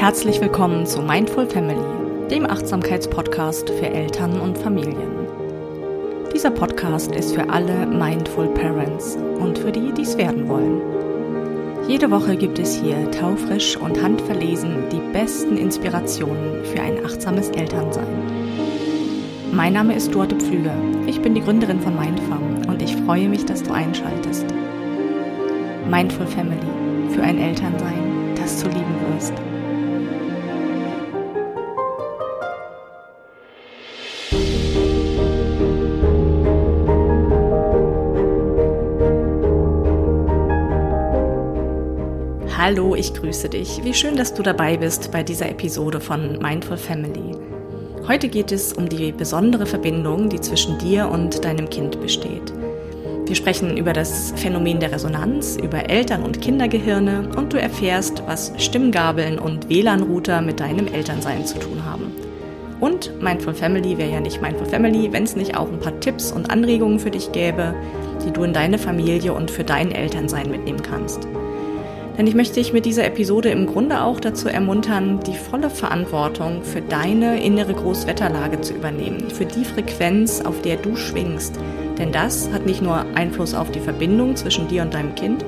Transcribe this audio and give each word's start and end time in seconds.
Herzlich 0.00 0.40
willkommen 0.40 0.86
zu 0.86 1.02
Mindful 1.02 1.46
Family, 1.46 1.84
dem 2.30 2.46
Achtsamkeitspodcast 2.46 3.68
für 3.68 3.86
Eltern 3.86 4.40
und 4.40 4.56
Familien. 4.56 5.28
Dieser 6.32 6.50
Podcast 6.50 7.14
ist 7.14 7.34
für 7.34 7.46
alle 7.50 7.86
Mindful 7.86 8.48
Parents 8.54 9.18
und 9.38 9.58
für 9.58 9.70
die, 9.70 9.92
die 9.92 10.00
es 10.00 10.16
werden 10.16 10.48
wollen. 10.48 10.80
Jede 11.86 12.10
Woche 12.10 12.34
gibt 12.34 12.58
es 12.58 12.80
hier 12.80 13.10
taufrisch 13.10 13.76
und 13.76 14.02
handverlesen 14.02 14.84
die 14.90 15.02
besten 15.12 15.58
Inspirationen 15.58 16.64
für 16.64 16.80
ein 16.80 17.04
achtsames 17.04 17.50
Elternsein. 17.50 18.08
Mein 19.52 19.74
Name 19.74 19.94
ist 19.94 20.14
Dorte 20.14 20.36
Pflüger. 20.36 20.76
Ich 21.06 21.20
bin 21.20 21.34
die 21.34 21.42
Gründerin 21.42 21.82
von 21.82 21.94
Mindfarm 21.94 22.62
und 22.68 22.80
ich 22.80 22.96
freue 22.96 23.28
mich, 23.28 23.44
dass 23.44 23.62
du 23.62 23.70
einschaltest. 23.74 24.46
Mindful 25.90 26.26
Family 26.26 26.56
für 27.10 27.22
ein 27.22 27.36
Elternsein, 27.36 28.34
das 28.34 28.62
du 28.62 28.68
lieben 28.68 28.94
wirst. 29.12 29.34
Hallo, 42.62 42.94
ich 42.94 43.14
grüße 43.14 43.48
dich. 43.48 43.82
Wie 43.84 43.94
schön, 43.94 44.16
dass 44.16 44.34
du 44.34 44.42
dabei 44.42 44.76
bist 44.76 45.10
bei 45.12 45.22
dieser 45.22 45.48
Episode 45.48 45.98
von 45.98 46.38
Mindful 46.42 46.76
Family. 46.76 47.34
Heute 48.06 48.28
geht 48.28 48.52
es 48.52 48.74
um 48.74 48.86
die 48.86 49.12
besondere 49.12 49.64
Verbindung, 49.64 50.28
die 50.28 50.42
zwischen 50.42 50.76
dir 50.76 51.08
und 51.08 51.42
deinem 51.42 51.70
Kind 51.70 51.98
besteht. 52.02 52.52
Wir 53.24 53.34
sprechen 53.34 53.78
über 53.78 53.94
das 53.94 54.34
Phänomen 54.36 54.78
der 54.78 54.92
Resonanz, 54.92 55.56
über 55.56 55.88
Eltern- 55.88 56.22
und 56.22 56.42
Kindergehirne 56.42 57.30
und 57.34 57.54
du 57.54 57.58
erfährst, 57.58 58.22
was 58.26 58.52
Stimmgabeln 58.58 59.38
und 59.38 59.70
WLAN-Router 59.70 60.42
mit 60.42 60.60
deinem 60.60 60.86
Elternsein 60.86 61.46
zu 61.46 61.58
tun 61.58 61.86
haben. 61.86 62.12
Und 62.78 63.22
Mindful 63.22 63.54
Family 63.54 63.96
wäre 63.96 64.12
ja 64.12 64.20
nicht 64.20 64.42
Mindful 64.42 64.66
Family, 64.66 65.10
wenn 65.12 65.24
es 65.24 65.34
nicht 65.34 65.56
auch 65.56 65.72
ein 65.72 65.80
paar 65.80 65.98
Tipps 66.00 66.30
und 66.30 66.50
Anregungen 66.50 67.00
für 67.00 67.10
dich 67.10 67.32
gäbe, 67.32 67.74
die 68.22 68.30
du 68.30 68.42
in 68.42 68.52
deine 68.52 68.76
Familie 68.76 69.32
und 69.32 69.50
für 69.50 69.64
dein 69.64 69.92
Elternsein 69.92 70.50
mitnehmen 70.50 70.82
kannst. 70.82 71.26
Denn 72.20 72.26
ich 72.26 72.34
möchte 72.34 72.56
dich 72.56 72.74
mit 72.74 72.84
dieser 72.84 73.06
Episode 73.06 73.48
im 73.48 73.64
Grunde 73.64 74.02
auch 74.02 74.20
dazu 74.20 74.46
ermuntern, 74.46 75.20
die 75.26 75.32
volle 75.32 75.70
Verantwortung 75.70 76.62
für 76.62 76.82
deine 76.82 77.42
innere 77.42 77.72
Großwetterlage 77.72 78.60
zu 78.60 78.74
übernehmen, 78.74 79.30
für 79.30 79.46
die 79.46 79.64
Frequenz, 79.64 80.42
auf 80.42 80.60
der 80.60 80.76
du 80.76 80.96
schwingst. 80.96 81.58
Denn 81.96 82.12
das 82.12 82.52
hat 82.52 82.66
nicht 82.66 82.82
nur 82.82 83.06
Einfluss 83.14 83.54
auf 83.54 83.70
die 83.70 83.80
Verbindung 83.80 84.36
zwischen 84.36 84.68
dir 84.68 84.82
und 84.82 84.92
deinem 84.92 85.14
Kind, 85.14 85.46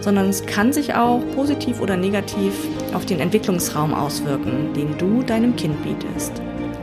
sondern 0.00 0.30
es 0.30 0.46
kann 0.46 0.72
sich 0.72 0.94
auch 0.94 1.20
positiv 1.34 1.82
oder 1.82 1.98
negativ 1.98 2.54
auf 2.94 3.04
den 3.04 3.20
Entwicklungsraum 3.20 3.92
auswirken, 3.92 4.72
den 4.74 4.96
du 4.96 5.22
deinem 5.22 5.54
Kind 5.54 5.82
bietest. 5.82 6.32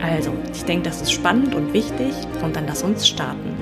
Also, 0.00 0.30
ich 0.52 0.62
denke, 0.62 0.88
das 0.88 1.02
ist 1.02 1.10
spannend 1.10 1.56
und 1.56 1.72
wichtig 1.72 2.12
und 2.40 2.54
dann 2.54 2.68
lass 2.68 2.84
uns 2.84 3.08
starten. 3.08 3.53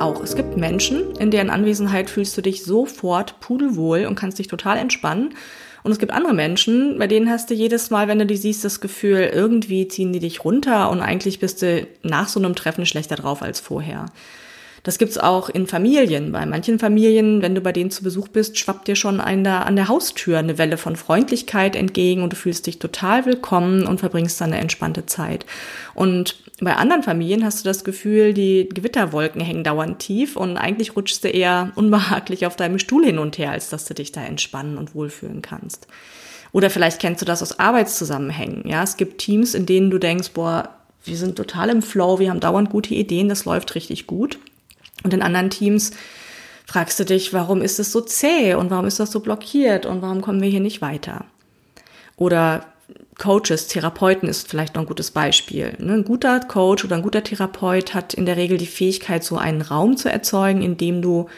Auch. 0.00 0.22
Es 0.22 0.36
gibt 0.36 0.56
Menschen, 0.56 1.16
in 1.16 1.30
deren 1.30 1.50
Anwesenheit 1.50 2.10
fühlst 2.10 2.36
du 2.36 2.42
dich 2.42 2.64
sofort 2.64 3.40
pudelwohl 3.40 4.06
und 4.06 4.14
kannst 4.14 4.38
dich 4.38 4.48
total 4.48 4.78
entspannen. 4.78 5.34
Und 5.82 5.92
es 5.92 5.98
gibt 5.98 6.12
andere 6.12 6.34
Menschen, 6.34 6.98
bei 6.98 7.06
denen 7.06 7.30
hast 7.30 7.50
du 7.50 7.54
jedes 7.54 7.90
Mal, 7.90 8.08
wenn 8.08 8.18
du 8.18 8.26
die 8.26 8.36
siehst, 8.36 8.64
das 8.64 8.80
Gefühl, 8.80 9.30
irgendwie 9.32 9.88
ziehen 9.88 10.12
die 10.12 10.18
dich 10.18 10.44
runter 10.44 10.90
und 10.90 11.00
eigentlich 11.00 11.38
bist 11.38 11.62
du 11.62 11.86
nach 12.02 12.28
so 12.28 12.40
einem 12.40 12.54
Treffen 12.54 12.86
schlechter 12.86 13.16
drauf 13.16 13.42
als 13.42 13.60
vorher. 13.60 14.06
Das 14.88 14.96
gibt's 14.96 15.18
auch 15.18 15.50
in 15.50 15.66
Familien. 15.66 16.32
Bei 16.32 16.46
manchen 16.46 16.78
Familien, 16.78 17.42
wenn 17.42 17.54
du 17.54 17.60
bei 17.60 17.72
denen 17.72 17.90
zu 17.90 18.02
Besuch 18.02 18.28
bist, 18.28 18.58
schwappt 18.58 18.88
dir 18.88 18.96
schon 18.96 19.20
an 19.20 19.44
der, 19.44 19.66
an 19.66 19.76
der 19.76 19.88
Haustür 19.88 20.38
eine 20.38 20.56
Welle 20.56 20.78
von 20.78 20.96
Freundlichkeit 20.96 21.76
entgegen 21.76 22.22
und 22.22 22.32
du 22.32 22.36
fühlst 22.36 22.66
dich 22.66 22.78
total 22.78 23.26
willkommen 23.26 23.86
und 23.86 24.00
verbringst 24.00 24.40
dann 24.40 24.50
eine 24.50 24.62
entspannte 24.62 25.04
Zeit. 25.04 25.44
Und 25.92 26.42
bei 26.62 26.74
anderen 26.74 27.02
Familien 27.02 27.44
hast 27.44 27.60
du 27.60 27.68
das 27.68 27.84
Gefühl, 27.84 28.32
die 28.32 28.66
Gewitterwolken 28.66 29.42
hängen 29.42 29.62
dauernd 29.62 29.98
tief 29.98 30.36
und 30.36 30.56
eigentlich 30.56 30.96
rutschst 30.96 31.22
du 31.22 31.28
eher 31.28 31.70
unbehaglich 31.74 32.46
auf 32.46 32.56
deinem 32.56 32.78
Stuhl 32.78 33.04
hin 33.04 33.18
und 33.18 33.36
her, 33.36 33.50
als 33.50 33.68
dass 33.68 33.84
du 33.84 33.92
dich 33.92 34.12
da 34.12 34.22
entspannen 34.22 34.78
und 34.78 34.94
wohlfühlen 34.94 35.42
kannst. 35.42 35.86
Oder 36.52 36.70
vielleicht 36.70 36.98
kennst 36.98 37.20
du 37.20 37.26
das 37.26 37.42
aus 37.42 37.58
Arbeitszusammenhängen. 37.58 38.66
Ja, 38.66 38.84
es 38.84 38.96
gibt 38.96 39.18
Teams, 39.18 39.52
in 39.52 39.66
denen 39.66 39.90
du 39.90 39.98
denkst, 39.98 40.30
boah, 40.32 40.70
wir 41.04 41.18
sind 41.18 41.36
total 41.36 41.68
im 41.68 41.82
Flow, 41.82 42.18
wir 42.18 42.30
haben 42.30 42.40
dauernd 42.40 42.70
gute 42.70 42.94
Ideen, 42.94 43.28
das 43.28 43.44
läuft 43.44 43.74
richtig 43.74 44.06
gut. 44.06 44.38
Und 45.04 45.14
in 45.14 45.22
anderen 45.22 45.50
Teams 45.50 45.92
fragst 46.66 46.98
du 47.00 47.04
dich, 47.04 47.32
warum 47.32 47.62
ist 47.62 47.78
es 47.78 47.92
so 47.92 48.00
zäh 48.00 48.54
und 48.54 48.70
warum 48.70 48.86
ist 48.86 49.00
das 49.00 49.10
so 49.10 49.20
blockiert 49.20 49.86
und 49.86 50.02
warum 50.02 50.20
kommen 50.20 50.42
wir 50.42 50.50
hier 50.50 50.60
nicht 50.60 50.82
weiter? 50.82 51.24
Oder 52.16 52.66
Coaches, 53.18 53.66
Therapeuten 53.66 54.28
ist 54.28 54.48
vielleicht 54.48 54.74
noch 54.74 54.82
ein 54.82 54.88
gutes 54.88 55.10
Beispiel. 55.10 55.74
Ne? 55.78 55.94
Ein 55.94 56.04
guter 56.04 56.40
Coach 56.40 56.84
oder 56.84 56.96
ein 56.96 57.02
guter 57.02 57.24
Therapeut 57.24 57.94
hat 57.94 58.14
in 58.14 58.26
der 58.26 58.36
Regel 58.36 58.58
die 58.58 58.66
Fähigkeit, 58.66 59.24
so 59.24 59.36
einen 59.36 59.62
Raum 59.62 59.96
zu 59.96 60.10
erzeugen, 60.10 60.62
in 60.62 60.76
dem 60.76 61.02
du 61.02 61.28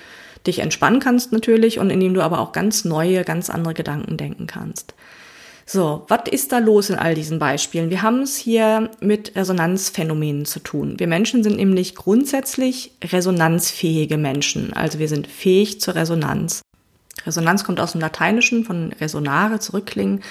dich 0.46 0.60
entspannen 0.60 1.00
kannst 1.00 1.32
natürlich 1.32 1.78
und 1.78 1.90
in 1.90 2.00
dem 2.00 2.14
du 2.14 2.22
aber 2.22 2.40
auch 2.40 2.52
ganz 2.52 2.84
neue, 2.84 3.24
ganz 3.24 3.50
andere 3.50 3.74
Gedanken 3.74 4.16
denken 4.16 4.46
kannst. 4.46 4.94
So, 5.72 6.04
was 6.08 6.22
ist 6.28 6.50
da 6.50 6.58
los 6.58 6.90
in 6.90 6.96
all 6.96 7.14
diesen 7.14 7.38
Beispielen? 7.38 7.90
Wir 7.90 8.02
haben 8.02 8.22
es 8.22 8.36
hier 8.36 8.90
mit 8.98 9.36
Resonanzphänomenen 9.36 10.44
zu 10.44 10.58
tun. 10.58 10.98
Wir 10.98 11.06
Menschen 11.06 11.44
sind 11.44 11.58
nämlich 11.58 11.94
grundsätzlich 11.94 12.90
resonanzfähige 13.04 14.16
Menschen. 14.16 14.72
Also 14.72 14.98
wir 14.98 15.06
sind 15.06 15.28
fähig 15.28 15.80
zur 15.80 15.94
Resonanz. 15.94 16.62
Resonanz 17.24 17.62
kommt 17.62 17.78
aus 17.78 17.92
dem 17.92 18.00
Lateinischen 18.00 18.64
von 18.64 18.92
resonare, 19.00 19.60
zurückklingen. 19.60 20.24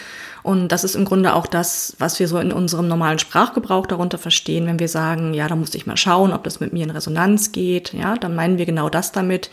Und 0.44 0.74
das 0.74 0.84
ist 0.84 0.96
im 0.96 1.06
Grunde 1.06 1.34
auch 1.34 1.48
das, 1.48 1.96
was 2.00 2.20
wir 2.20 2.28
so 2.28 2.38
in 2.40 2.52
unserem 2.52 2.90
normalen 2.90 3.20
Sprachgebrauch 3.20 3.88
darunter 3.88 4.18
verstehen, 4.18 4.66
wenn 4.66 4.80
wir 4.80 4.90
sagen, 4.90 5.34
ja, 5.34 5.48
da 5.48 5.56
muss 5.56 5.74
ich 5.74 5.88
mal 5.88 5.96
schauen, 5.96 6.34
ob 6.34 6.44
das 6.44 6.60
mit 6.60 6.74
mir 6.74 6.84
in 6.84 6.92
Resonanz 6.92 7.54
geht. 7.54 7.94
Ja, 7.94 8.16
dann 8.18 8.36
meinen 8.36 8.58
wir 8.58 8.66
genau 8.66 8.90
das 8.90 9.14
damit. 9.14 9.50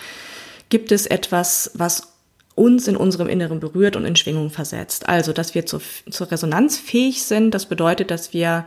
Gibt 0.69 0.91
es 0.91 1.07
etwas, 1.07 1.71
was 1.75 2.16
uns 2.57 2.89
in 2.89 2.97
unserem 2.97 3.29
Inneren 3.29 3.61
berührt 3.61 3.95
und 3.95 4.05
in 4.05 4.17
Schwingung 4.17 4.51
versetzt. 4.51 5.09
Also, 5.09 5.33
dass 5.33 5.55
wir 5.55 5.67
zur, 5.67 5.81
zur 6.11 6.31
Resonanz 6.31 6.79
fähig 6.79 7.23
sind, 7.23 7.53
das 7.53 7.67
bedeutet, 7.67 8.11
dass 8.11 8.33
wir 8.33 8.67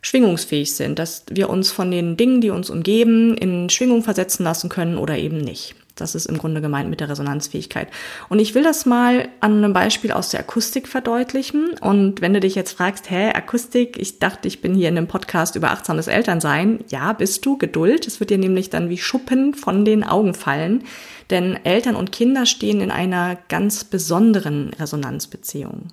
schwingungsfähig 0.00 0.74
sind, 0.74 0.98
dass 0.98 1.24
wir 1.30 1.50
uns 1.50 1.70
von 1.70 1.90
den 1.90 2.16
Dingen, 2.16 2.40
die 2.40 2.50
uns 2.50 2.70
umgeben, 2.70 3.36
in 3.36 3.68
Schwingung 3.68 4.02
versetzen 4.02 4.44
lassen 4.44 4.70
können 4.70 4.96
oder 4.96 5.18
eben 5.18 5.38
nicht. 5.38 5.74
Das 5.94 6.14
ist 6.14 6.26
im 6.26 6.38
Grunde 6.38 6.60
gemeint 6.60 6.90
mit 6.90 7.00
der 7.00 7.08
Resonanzfähigkeit. 7.08 7.88
Und 8.28 8.40
ich 8.40 8.54
will 8.54 8.64
das 8.64 8.84
mal 8.84 9.28
an 9.40 9.58
einem 9.58 9.72
Beispiel 9.72 10.10
aus 10.10 10.30
der 10.30 10.40
Akustik 10.40 10.88
verdeutlichen. 10.88 11.74
Und 11.80 12.20
wenn 12.20 12.34
du 12.34 12.40
dich 12.40 12.56
jetzt 12.56 12.72
fragst, 12.72 13.10
hä, 13.10 13.30
Akustik, 13.32 13.96
ich 13.98 14.18
dachte, 14.18 14.48
ich 14.48 14.60
bin 14.60 14.74
hier 14.74 14.88
in 14.88 14.98
einem 14.98 15.06
Podcast 15.06 15.54
über 15.54 15.70
achtsames 15.70 16.08
Elternsein. 16.08 16.84
Ja, 16.88 17.12
bist 17.12 17.46
du. 17.46 17.54
Geduld. 17.58 18.06
Es 18.08 18.18
wird 18.18 18.30
dir 18.30 18.38
nämlich 18.38 18.70
dann 18.70 18.88
wie 18.88 18.98
Schuppen 18.98 19.54
von 19.54 19.84
den 19.84 20.02
Augen 20.02 20.34
fallen. 20.34 20.82
Denn 21.30 21.58
Eltern 21.64 21.94
und 21.94 22.10
Kinder 22.10 22.46
stehen 22.46 22.80
in 22.80 22.90
einer 22.90 23.38
ganz 23.48 23.84
besonderen 23.84 24.70
Resonanzbeziehung. 24.70 25.92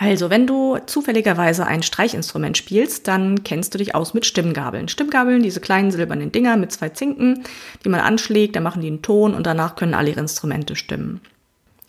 Also, 0.00 0.30
wenn 0.30 0.46
du 0.46 0.78
zufälligerweise 0.86 1.66
ein 1.66 1.82
Streichinstrument 1.82 2.56
spielst, 2.56 3.08
dann 3.08 3.42
kennst 3.42 3.74
du 3.74 3.78
dich 3.78 3.96
aus 3.96 4.14
mit 4.14 4.26
Stimmgabeln. 4.26 4.86
Stimmgabeln, 4.86 5.42
diese 5.42 5.58
kleinen 5.58 5.90
silbernen 5.90 6.30
Dinger 6.30 6.56
mit 6.56 6.70
zwei 6.70 6.90
Zinken, 6.90 7.42
die 7.84 7.88
man 7.88 7.98
anschlägt, 7.98 8.54
dann 8.54 8.62
machen 8.62 8.80
die 8.80 8.86
einen 8.86 9.02
Ton 9.02 9.34
und 9.34 9.44
danach 9.44 9.74
können 9.74 9.94
alle 9.94 10.10
ihre 10.10 10.20
Instrumente 10.20 10.76
stimmen. 10.76 11.20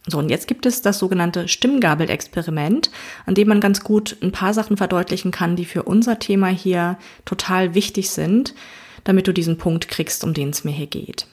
So, 0.07 0.17
und 0.17 0.29
jetzt 0.29 0.47
gibt 0.47 0.65
es 0.65 0.81
das 0.81 0.97
sogenannte 0.97 1.47
Stimmgabel-Experiment, 1.47 2.89
an 3.27 3.35
dem 3.35 3.47
man 3.47 3.59
ganz 3.59 3.83
gut 3.83 4.17
ein 4.23 4.31
paar 4.31 4.55
Sachen 4.55 4.75
verdeutlichen 4.75 5.29
kann, 5.29 5.55
die 5.55 5.65
für 5.65 5.83
unser 5.83 6.17
Thema 6.17 6.47
hier 6.47 6.97
total 7.25 7.75
wichtig 7.75 8.09
sind, 8.09 8.55
damit 9.03 9.27
du 9.27 9.33
diesen 9.33 9.59
Punkt 9.59 9.87
kriegst, 9.87 10.23
um 10.23 10.33
den 10.33 10.49
es 10.49 10.63
mir 10.63 10.71
hier 10.71 10.87
geht. 10.87 11.27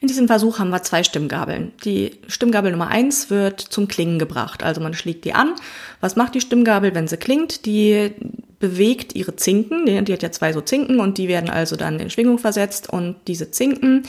In 0.00 0.08
diesem 0.08 0.28
Versuch 0.28 0.58
haben 0.58 0.70
wir 0.70 0.82
zwei 0.82 1.02
Stimmgabeln. 1.02 1.72
Die 1.84 2.12
Stimmgabel 2.26 2.70
Nummer 2.70 2.88
eins 2.88 3.28
wird 3.28 3.60
zum 3.60 3.86
Klingen 3.86 4.18
gebracht. 4.18 4.62
Also 4.62 4.80
man 4.80 4.94
schlägt 4.94 5.26
die 5.26 5.34
an. 5.34 5.54
Was 6.00 6.16
macht 6.16 6.34
die 6.34 6.40
Stimmgabel, 6.40 6.94
wenn 6.94 7.06
sie 7.06 7.18
klingt? 7.18 7.66
Die 7.66 8.12
bewegt 8.58 9.14
ihre 9.14 9.36
Zinken. 9.36 9.84
Die 9.84 10.12
hat 10.12 10.22
ja 10.22 10.32
zwei 10.32 10.54
so 10.54 10.62
Zinken 10.62 11.00
und 11.00 11.18
die 11.18 11.28
werden 11.28 11.50
also 11.50 11.76
dann 11.76 12.00
in 12.00 12.08
Schwingung 12.08 12.38
versetzt. 12.38 12.88
Und 12.88 13.16
diese 13.26 13.50
Zinken, 13.50 14.04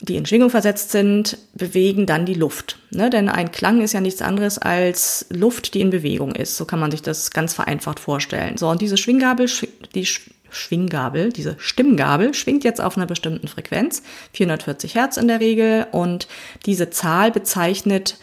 die 0.00 0.16
in 0.16 0.24
Schwingung 0.24 0.48
versetzt 0.48 0.92
sind, 0.92 1.36
bewegen 1.52 2.06
dann 2.06 2.24
die 2.24 2.32
Luft. 2.32 2.78
Ne? 2.90 3.10
Denn 3.10 3.28
ein 3.28 3.52
Klang 3.52 3.82
ist 3.82 3.92
ja 3.92 4.00
nichts 4.00 4.22
anderes 4.22 4.56
als 4.56 5.26
Luft, 5.28 5.74
die 5.74 5.82
in 5.82 5.90
Bewegung 5.90 6.34
ist. 6.34 6.56
So 6.56 6.64
kann 6.64 6.80
man 6.80 6.90
sich 6.90 7.02
das 7.02 7.30
ganz 7.32 7.52
vereinfacht 7.52 8.00
vorstellen. 8.00 8.56
So, 8.56 8.70
und 8.70 8.80
diese 8.80 8.96
Schwinggabel, 8.96 9.46
die 9.94 10.06
Schwinggabel, 10.52 11.32
diese 11.32 11.56
Stimmgabel, 11.58 12.34
schwingt 12.34 12.64
jetzt 12.64 12.80
auf 12.80 12.96
einer 12.96 13.06
bestimmten 13.06 13.48
Frequenz, 13.48 14.02
440 14.32 14.94
Hertz 14.94 15.16
in 15.16 15.28
der 15.28 15.40
Regel, 15.40 15.86
und 15.90 16.28
diese 16.66 16.90
Zahl 16.90 17.32
bezeichnet 17.32 18.18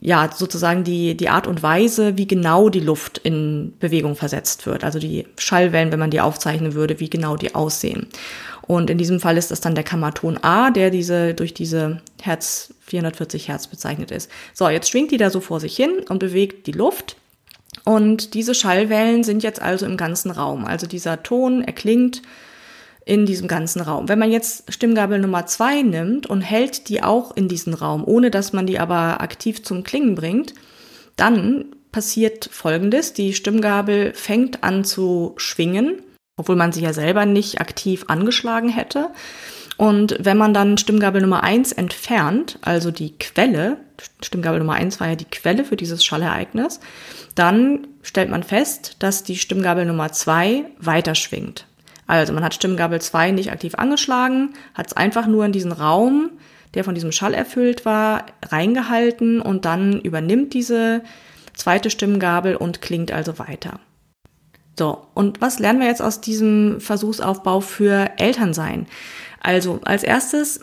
ja, 0.00 0.30
sozusagen 0.34 0.84
die, 0.84 1.16
die 1.16 1.30
Art 1.30 1.46
und 1.46 1.62
Weise, 1.62 2.18
wie 2.18 2.26
genau 2.26 2.68
die 2.68 2.80
Luft 2.80 3.18
in 3.18 3.72
Bewegung 3.80 4.16
versetzt 4.16 4.66
wird. 4.66 4.84
Also 4.84 4.98
die 4.98 5.26
Schallwellen, 5.38 5.92
wenn 5.92 5.98
man 5.98 6.10
die 6.10 6.20
aufzeichnen 6.20 6.74
würde, 6.74 7.00
wie 7.00 7.08
genau 7.08 7.36
die 7.36 7.54
aussehen. 7.54 8.08
Und 8.66 8.90
in 8.90 8.98
diesem 8.98 9.18
Fall 9.18 9.38
ist 9.38 9.50
das 9.50 9.60
dann 9.60 9.74
der 9.74 9.84
Kammerton 9.84 10.38
A, 10.42 10.70
der 10.70 10.90
diese, 10.90 11.32
durch 11.34 11.54
diese 11.54 12.02
Herz, 12.20 12.74
440 12.80 13.48
Hertz 13.48 13.66
bezeichnet 13.66 14.10
ist. 14.10 14.30
So, 14.52 14.68
jetzt 14.68 14.90
schwingt 14.90 15.10
die 15.10 15.16
da 15.16 15.30
so 15.30 15.40
vor 15.40 15.58
sich 15.58 15.74
hin 15.74 15.90
und 16.08 16.18
bewegt 16.18 16.66
die 16.66 16.72
Luft. 16.72 17.16
Und 17.84 18.34
diese 18.34 18.54
Schallwellen 18.54 19.24
sind 19.24 19.42
jetzt 19.42 19.60
also 19.60 19.84
im 19.86 19.96
ganzen 19.96 20.30
Raum. 20.30 20.64
Also 20.64 20.86
dieser 20.86 21.22
Ton 21.22 21.62
erklingt 21.62 22.22
in 23.04 23.26
diesem 23.26 23.48
ganzen 23.48 23.82
Raum. 23.82 24.08
Wenn 24.08 24.18
man 24.18 24.32
jetzt 24.32 24.72
Stimmgabel 24.72 25.18
Nummer 25.18 25.44
zwei 25.46 25.82
nimmt 25.82 26.26
und 26.26 26.40
hält 26.40 26.88
die 26.88 27.02
auch 27.02 27.36
in 27.36 27.48
diesen 27.48 27.74
Raum, 27.74 28.02
ohne 28.06 28.30
dass 28.30 28.52
man 28.54 28.66
die 28.66 28.78
aber 28.78 29.20
aktiv 29.20 29.62
zum 29.62 29.82
Klingen 29.84 30.14
bringt, 30.14 30.54
dann 31.16 31.66
passiert 31.92 32.48
Folgendes. 32.50 33.12
Die 33.12 33.34
Stimmgabel 33.34 34.14
fängt 34.14 34.64
an 34.64 34.84
zu 34.84 35.34
schwingen, 35.36 36.02
obwohl 36.36 36.56
man 36.56 36.72
sie 36.72 36.80
ja 36.80 36.92
selber 36.92 37.26
nicht 37.26 37.60
aktiv 37.60 38.06
angeschlagen 38.08 38.70
hätte. 38.70 39.10
Und 39.76 40.16
wenn 40.20 40.36
man 40.36 40.54
dann 40.54 40.78
Stimmgabel 40.78 41.20
Nummer 41.20 41.42
eins 41.42 41.72
entfernt, 41.72 42.58
also 42.62 42.90
die 42.90 43.18
Quelle, 43.18 43.78
Stimmgabel 44.22 44.60
Nummer 44.60 44.74
eins 44.74 45.00
war 45.00 45.08
ja 45.08 45.16
die 45.16 45.24
Quelle 45.24 45.64
für 45.64 45.76
dieses 45.76 46.04
Schallereignis, 46.04 46.80
dann 47.34 47.88
stellt 48.02 48.30
man 48.30 48.42
fest, 48.42 48.96
dass 49.00 49.24
die 49.24 49.36
Stimmgabel 49.36 49.84
Nummer 49.84 50.12
zwei 50.12 50.66
weiterschwingt. 50.78 51.66
Also 52.06 52.32
man 52.32 52.44
hat 52.44 52.54
Stimmgabel 52.54 53.00
2 53.00 53.30
nicht 53.30 53.50
aktiv 53.50 53.74
angeschlagen, 53.76 54.54
hat 54.74 54.88
es 54.88 54.92
einfach 54.92 55.26
nur 55.26 55.44
in 55.46 55.52
diesen 55.52 55.72
Raum, 55.72 56.30
der 56.74 56.84
von 56.84 56.94
diesem 56.94 57.12
Schall 57.12 57.34
erfüllt 57.34 57.84
war, 57.84 58.26
reingehalten 58.42 59.40
und 59.40 59.64
dann 59.64 60.00
übernimmt 60.00 60.52
diese 60.54 61.02
zweite 61.54 61.88
Stimmgabel 61.88 62.56
und 62.56 62.82
klingt 62.82 63.12
also 63.12 63.38
weiter. 63.38 63.80
So, 64.78 65.06
und 65.14 65.40
was 65.40 65.60
lernen 65.60 65.80
wir 65.80 65.86
jetzt 65.86 66.02
aus 66.02 66.20
diesem 66.20 66.80
Versuchsaufbau 66.80 67.60
für 67.60 68.10
Elternsein? 68.18 68.86
Also 69.44 69.78
als 69.84 70.02
erstes 70.02 70.60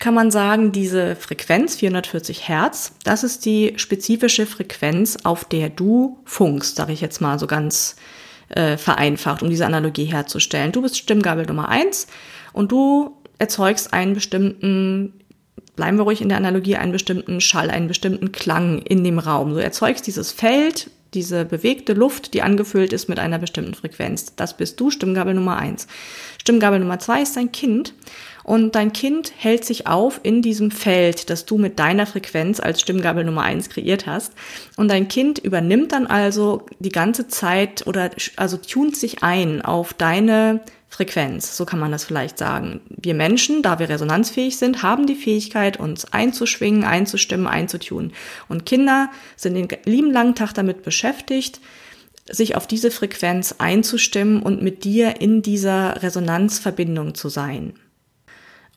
kann 0.00 0.12
man 0.12 0.32
sagen, 0.32 0.72
diese 0.72 1.14
Frequenz 1.14 1.76
440 1.76 2.48
Hertz, 2.48 2.92
das 3.04 3.22
ist 3.22 3.46
die 3.46 3.74
spezifische 3.76 4.44
Frequenz, 4.44 5.18
auf 5.22 5.44
der 5.44 5.70
du 5.70 6.18
funkst, 6.24 6.74
sage 6.74 6.92
ich 6.92 7.00
jetzt 7.00 7.20
mal 7.20 7.38
so 7.38 7.46
ganz 7.46 7.94
äh, 8.48 8.76
vereinfacht, 8.76 9.42
um 9.42 9.50
diese 9.50 9.66
Analogie 9.66 10.06
herzustellen. 10.06 10.72
Du 10.72 10.82
bist 10.82 10.98
Stimmgabel 10.98 11.46
Nummer 11.46 11.68
eins 11.68 12.08
und 12.52 12.72
du 12.72 13.16
erzeugst 13.38 13.92
einen 13.92 14.14
bestimmten, 14.14 15.12
bleiben 15.76 15.96
wir 15.96 16.02
ruhig 16.02 16.20
in 16.20 16.28
der 16.28 16.38
Analogie, 16.38 16.74
einen 16.74 16.92
bestimmten 16.92 17.40
Schall, 17.40 17.70
einen 17.70 17.86
bestimmten 17.86 18.32
Klang 18.32 18.82
in 18.82 19.04
dem 19.04 19.20
Raum. 19.20 19.54
Du 19.54 19.62
erzeugst 19.62 20.08
dieses 20.08 20.32
Feld, 20.32 20.90
diese 21.14 21.44
bewegte 21.44 21.92
Luft, 21.92 22.34
die 22.34 22.42
angefüllt 22.42 22.92
ist 22.92 23.08
mit 23.08 23.18
einer 23.18 23.38
bestimmten 23.38 23.74
Frequenz. 23.74 24.34
Das 24.36 24.56
bist 24.56 24.80
du, 24.80 24.90
Stimmgabel 24.90 25.34
Nummer 25.34 25.56
eins. 25.56 25.86
Stimmgabel 26.38 26.80
Nummer 26.80 26.98
zwei 26.98 27.22
ist 27.22 27.36
dein 27.36 27.52
Kind 27.52 27.94
und 28.44 28.74
dein 28.74 28.92
Kind 28.92 29.32
hält 29.36 29.64
sich 29.64 29.86
auf 29.86 30.20
in 30.22 30.42
diesem 30.42 30.70
Feld, 30.70 31.30
das 31.30 31.46
du 31.46 31.56
mit 31.56 31.78
deiner 31.78 32.06
Frequenz 32.06 32.60
als 32.60 32.80
Stimmgabel 32.80 33.24
Nummer 33.24 33.42
eins 33.42 33.70
kreiert 33.70 34.06
hast. 34.06 34.34
Und 34.76 34.88
dein 34.88 35.08
Kind 35.08 35.38
übernimmt 35.38 35.92
dann 35.92 36.06
also 36.06 36.66
die 36.78 36.90
ganze 36.90 37.26
Zeit 37.28 37.86
oder 37.86 38.10
also 38.36 38.58
tunt 38.58 38.96
sich 38.96 39.22
ein 39.22 39.62
auf 39.62 39.94
deine 39.94 40.60
Frequenz, 40.94 41.56
so 41.56 41.64
kann 41.64 41.80
man 41.80 41.90
das 41.90 42.04
vielleicht 42.04 42.38
sagen. 42.38 42.80
Wir 42.88 43.14
Menschen, 43.14 43.62
da 43.62 43.80
wir 43.80 43.88
resonanzfähig 43.88 44.56
sind, 44.58 44.84
haben 44.84 45.06
die 45.06 45.16
Fähigkeit, 45.16 45.78
uns 45.80 46.12
einzuschwingen, 46.12 46.84
einzustimmen, 46.84 47.48
einzutun. 47.48 48.12
Und 48.48 48.64
Kinder 48.64 49.10
sind 49.36 49.54
den 49.54 49.66
lieben 49.86 50.12
langen 50.12 50.36
Tag 50.36 50.52
damit 50.54 50.84
beschäftigt, 50.84 51.60
sich 52.30 52.54
auf 52.54 52.68
diese 52.68 52.92
Frequenz 52.92 53.56
einzustimmen 53.58 54.40
und 54.40 54.62
mit 54.62 54.84
dir 54.84 55.20
in 55.20 55.42
dieser 55.42 56.00
Resonanzverbindung 56.00 57.16
zu 57.16 57.28
sein. 57.28 57.74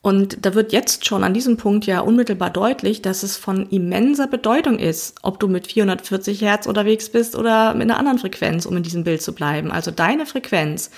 Und 0.02 0.44
da 0.44 0.56
wird 0.56 0.72
jetzt 0.72 1.06
schon 1.06 1.24
an 1.24 1.36
diesem 1.36 1.58
Punkt 1.58 1.86
ja 1.86 2.00
unmittelbar 2.00 2.50
deutlich, 2.50 3.04
dass 3.04 3.22
es 3.22 3.38
von 3.38 3.68
immenser 3.70 4.26
Bedeutung 4.26 4.80
ist, 4.80 5.18
ob 5.22 5.40
du 5.40 5.48
mit 5.48 5.68
440 5.68 6.42
Hertz 6.42 6.66
unterwegs 6.66 7.10
bist 7.10 7.36
oder 7.36 7.76
mit 7.76 7.84
einer 7.84 8.00
anderen 8.00 8.18
Frequenz, 8.18 8.66
um 8.66 8.76
in 8.76 8.84
diesem 8.84 9.04
Bild 9.04 9.22
zu 9.22 9.34
bleiben. 9.34 9.72
Also 9.72 9.92
deine 9.92 10.26
Frequenz, 10.26 10.90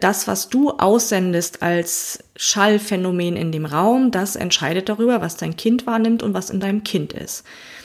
das, 0.00 0.26
was 0.26 0.48
du 0.48 0.70
aussendest 0.70 1.62
als 1.62 2.20
Schallphänomen 2.36 3.36
in 3.36 3.52
dem 3.52 3.66
Raum, 3.66 4.10
das 4.10 4.36
entscheidet 4.36 4.88
darüber, 4.88 5.20
was 5.20 5.36
dein 5.36 5.56
Kind 5.56 5.86
wahrnimmt 5.86 6.22
und 6.22 6.34
was 6.34 6.50
in 6.50 6.60
deinem 6.60 6.84
Kind 6.84 7.12
ist. 7.12 7.44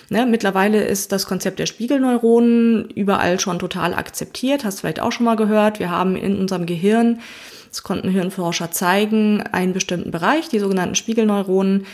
Ne, 0.10 0.26
mittlerweile 0.26 0.84
ist 0.84 1.14
das 1.14 1.26
Konzept 1.26 1.60
der 1.60 1.66
Spiegelneuronen 1.66 2.90
überall 2.90 3.40
schon 3.40 3.60
total 3.60 3.94
akzeptiert, 3.94 4.66
hast 4.66 4.82
vielleicht 4.82 5.00
auch 5.00 5.14
schon 5.14 5.26
mal 5.26 5.38
gehört. 5.38 5.80
Wir 5.80 5.90
haben 5.90 6.18
in 6.18 6.38
unserem 6.38 6.66
Gehirn 6.66 7.20
das 7.72 7.84
konnten 7.84 8.10
Hirnforscher 8.10 8.72
zeigen, 8.72 9.42
einen 9.42 9.72
bestimmten 9.72 10.12
Bereich, 10.12 10.50
die 10.50 10.60
sogenannten 10.60 10.96
Spiegelneuronen, 10.96 11.86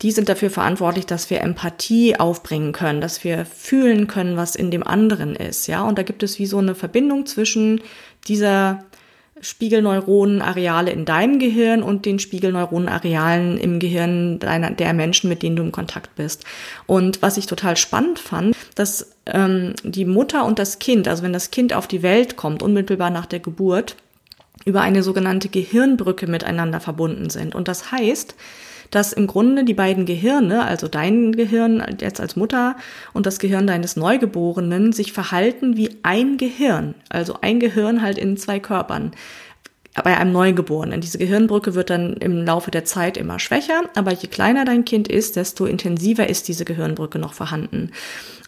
die 0.00 0.10
sind 0.10 0.30
dafür 0.30 0.48
verantwortlich, 0.48 1.04
dass 1.04 1.28
wir 1.28 1.42
Empathie 1.42 2.18
aufbringen 2.18 2.72
können, 2.72 3.02
dass 3.02 3.22
wir 3.22 3.44
fühlen 3.44 4.06
können, 4.06 4.38
was 4.38 4.56
in 4.56 4.70
dem 4.70 4.82
anderen 4.82 5.36
ist, 5.36 5.66
ja. 5.66 5.82
Und 5.82 5.98
da 5.98 6.04
gibt 6.04 6.22
es 6.22 6.38
wie 6.38 6.46
so 6.46 6.56
eine 6.56 6.74
Verbindung 6.74 7.26
zwischen 7.26 7.82
dieser 8.26 8.84
Spiegelneuronenareale 9.40 10.90
in 10.90 11.04
deinem 11.04 11.38
Gehirn 11.38 11.82
und 11.82 12.06
den 12.06 12.18
Spiegelneuronenarealen 12.18 13.58
im 13.58 13.78
Gehirn 13.78 14.38
deiner, 14.38 14.70
der 14.70 14.94
Menschen, 14.94 15.28
mit 15.28 15.42
denen 15.42 15.56
du 15.56 15.62
im 15.62 15.72
Kontakt 15.72 16.14
bist. 16.16 16.44
Und 16.86 17.20
was 17.20 17.36
ich 17.36 17.46
total 17.46 17.76
spannend 17.76 18.18
fand, 18.18 18.56
dass 18.74 19.12
ähm, 19.26 19.74
die 19.82 20.06
Mutter 20.06 20.44
und 20.44 20.58
das 20.58 20.78
Kind, 20.78 21.06
also 21.06 21.22
wenn 21.22 21.34
das 21.34 21.50
Kind 21.50 21.74
auf 21.74 21.86
die 21.86 22.02
Welt 22.02 22.36
kommt, 22.36 22.62
unmittelbar 22.62 23.10
nach 23.10 23.26
der 23.26 23.40
Geburt, 23.40 23.96
über 24.64 24.80
eine 24.80 25.02
sogenannte 25.02 25.48
Gehirnbrücke 25.48 26.26
miteinander 26.26 26.80
verbunden 26.80 27.28
sind. 27.30 27.54
Und 27.54 27.68
das 27.68 27.92
heißt, 27.92 28.34
dass 28.90 29.12
im 29.12 29.26
Grunde 29.26 29.64
die 29.64 29.74
beiden 29.74 30.06
Gehirne, 30.06 30.64
also 30.64 30.88
dein 30.88 31.32
Gehirn 31.32 31.84
jetzt 32.00 32.20
als 32.20 32.36
Mutter 32.36 32.76
und 33.12 33.26
das 33.26 33.38
Gehirn 33.38 33.66
deines 33.66 33.96
Neugeborenen, 33.96 34.92
sich 34.92 35.12
verhalten 35.12 35.76
wie 35.76 35.90
ein 36.02 36.36
Gehirn. 36.36 36.94
Also 37.08 37.38
ein 37.40 37.60
Gehirn 37.60 38.02
halt 38.02 38.18
in 38.18 38.36
zwei 38.36 38.60
Körpern 38.60 39.12
bei 40.02 40.16
einem 40.16 40.32
Neugeborenen. 40.32 41.00
Diese 41.00 41.18
Gehirnbrücke 41.18 41.74
wird 41.74 41.90
dann 41.90 42.14
im 42.14 42.44
Laufe 42.44 42.70
der 42.70 42.84
Zeit 42.84 43.16
immer 43.16 43.38
schwächer, 43.38 43.82
aber 43.94 44.12
je 44.12 44.28
kleiner 44.28 44.64
dein 44.64 44.84
Kind 44.84 45.08
ist, 45.08 45.36
desto 45.36 45.64
intensiver 45.64 46.28
ist 46.28 46.48
diese 46.48 46.64
Gehirnbrücke 46.64 47.18
noch 47.18 47.32
vorhanden. 47.32 47.92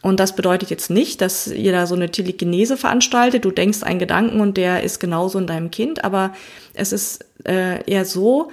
Und 0.01 0.19
das 0.19 0.35
bedeutet 0.35 0.69
jetzt 0.69 0.89
nicht, 0.89 1.21
dass 1.21 1.47
ihr 1.47 1.71
da 1.71 1.87
so 1.87 1.95
eine 1.95 2.11
Telekinese 2.11 2.77
veranstaltet, 2.77 3.45
du 3.45 3.51
denkst 3.51 3.83
einen 3.83 3.99
Gedanken 3.99 4.39
und 4.39 4.57
der 4.57 4.83
ist 4.83 4.99
genauso 4.99 5.39
in 5.39 5.47
deinem 5.47 5.71
Kind, 5.71 6.03
aber 6.03 6.33
es 6.73 6.91
ist 6.91 7.25
äh, 7.45 7.83
eher 7.89 8.05
so, 8.05 8.51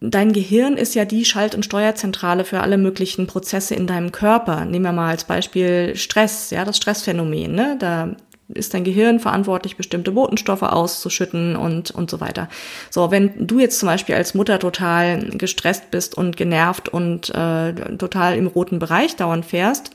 dein 0.00 0.32
Gehirn 0.32 0.76
ist 0.76 0.94
ja 0.94 1.04
die 1.04 1.24
Schalt- 1.24 1.54
und 1.54 1.64
Steuerzentrale 1.64 2.44
für 2.44 2.60
alle 2.60 2.78
möglichen 2.78 3.26
Prozesse 3.26 3.74
in 3.74 3.86
deinem 3.86 4.12
Körper. 4.12 4.64
Nehmen 4.64 4.84
wir 4.84 4.92
mal 4.92 5.10
als 5.10 5.24
Beispiel 5.24 5.96
Stress, 5.96 6.50
ja, 6.50 6.64
das 6.64 6.76
Stressphänomen. 6.76 7.54
Ne? 7.54 7.76
Da 7.78 8.16
ist 8.48 8.72
dein 8.72 8.84
Gehirn 8.84 9.20
verantwortlich, 9.20 9.76
bestimmte 9.76 10.12
Botenstoffe 10.12 10.62
auszuschütten 10.62 11.56
und, 11.56 11.90
und 11.90 12.10
so 12.10 12.20
weiter. 12.20 12.48
So, 12.90 13.10
wenn 13.10 13.46
du 13.46 13.58
jetzt 13.58 13.78
zum 13.78 13.88
Beispiel 13.88 14.14
als 14.14 14.34
Mutter 14.34 14.58
total 14.58 15.30
gestresst 15.30 15.90
bist 15.90 16.16
und 16.16 16.36
genervt 16.36 16.88
und 16.88 17.28
äh, 17.34 17.74
total 17.98 18.36
im 18.36 18.46
roten 18.46 18.78
Bereich 18.78 19.16
dauernd 19.16 19.44
fährst, 19.44 19.90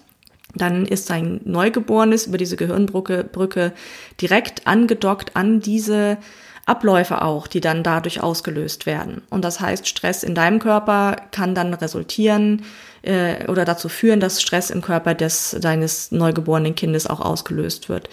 dann 0.55 0.85
ist 0.85 1.09
dein 1.09 1.41
Neugeborenes 1.45 2.27
über 2.27 2.37
diese 2.37 2.55
Gehirnbrücke 2.55 3.23
Brücke 3.23 3.73
direkt 4.21 4.67
angedockt 4.67 5.35
an 5.35 5.59
diese 5.61 6.17
Abläufe 6.65 7.21
auch, 7.21 7.47
die 7.47 7.59
dann 7.59 7.83
dadurch 7.83 8.21
ausgelöst 8.21 8.85
werden. 8.85 9.21
Und 9.29 9.43
das 9.43 9.59
heißt, 9.59 9.87
Stress 9.87 10.23
in 10.23 10.33
deinem 10.33 10.59
Körper 10.59 11.17
kann 11.31 11.55
dann 11.55 11.73
resultieren 11.73 12.63
äh, 13.01 13.47
oder 13.47 13.65
dazu 13.65 13.89
führen, 13.89 14.21
dass 14.21 14.41
Stress 14.41 14.69
im 14.69 14.81
Körper 14.81 15.13
des 15.13 15.57
deines 15.59 16.11
neugeborenen 16.11 16.75
Kindes 16.75 17.05
auch 17.05 17.19
ausgelöst 17.19 17.89
wird. 17.89 18.09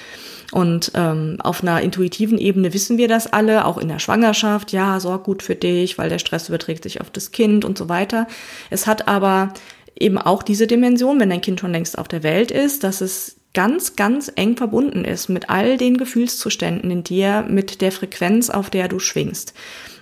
Und 0.50 0.90
ähm, 0.94 1.36
auf 1.38 1.62
einer 1.62 1.80
intuitiven 1.80 2.38
Ebene 2.38 2.74
wissen 2.74 2.98
wir 2.98 3.06
das 3.06 3.32
alle, 3.32 3.64
auch 3.66 3.78
in 3.78 3.86
der 3.86 4.00
Schwangerschaft, 4.00 4.72
ja, 4.72 4.98
sorg 4.98 5.22
gut 5.22 5.44
für 5.44 5.54
dich, 5.54 5.96
weil 5.96 6.08
der 6.08 6.18
Stress 6.18 6.48
überträgt 6.48 6.82
sich 6.82 7.00
auf 7.00 7.10
das 7.10 7.30
Kind 7.30 7.64
und 7.64 7.78
so 7.78 7.88
weiter. 7.88 8.26
Es 8.68 8.88
hat 8.88 9.06
aber 9.06 9.54
eben 9.96 10.18
auch 10.18 10.42
diese 10.42 10.66
Dimension, 10.66 11.20
wenn 11.20 11.30
dein 11.30 11.40
Kind 11.40 11.60
schon 11.60 11.70
längst 11.72 11.96
auf 11.96 12.08
der 12.08 12.24
Welt 12.24 12.50
ist, 12.50 12.82
dass 12.82 13.00
es 13.00 13.36
ganz, 13.54 13.96
ganz 13.96 14.30
eng 14.34 14.56
verbunden 14.56 15.04
ist 15.04 15.28
mit 15.28 15.50
all 15.50 15.76
den 15.76 15.96
Gefühlszuständen 15.96 16.90
in 16.90 17.04
dir, 17.04 17.44
mit 17.48 17.80
der 17.80 17.92
Frequenz, 17.92 18.50
auf 18.50 18.70
der 18.70 18.88
du 18.88 18.98
schwingst. 18.98 19.54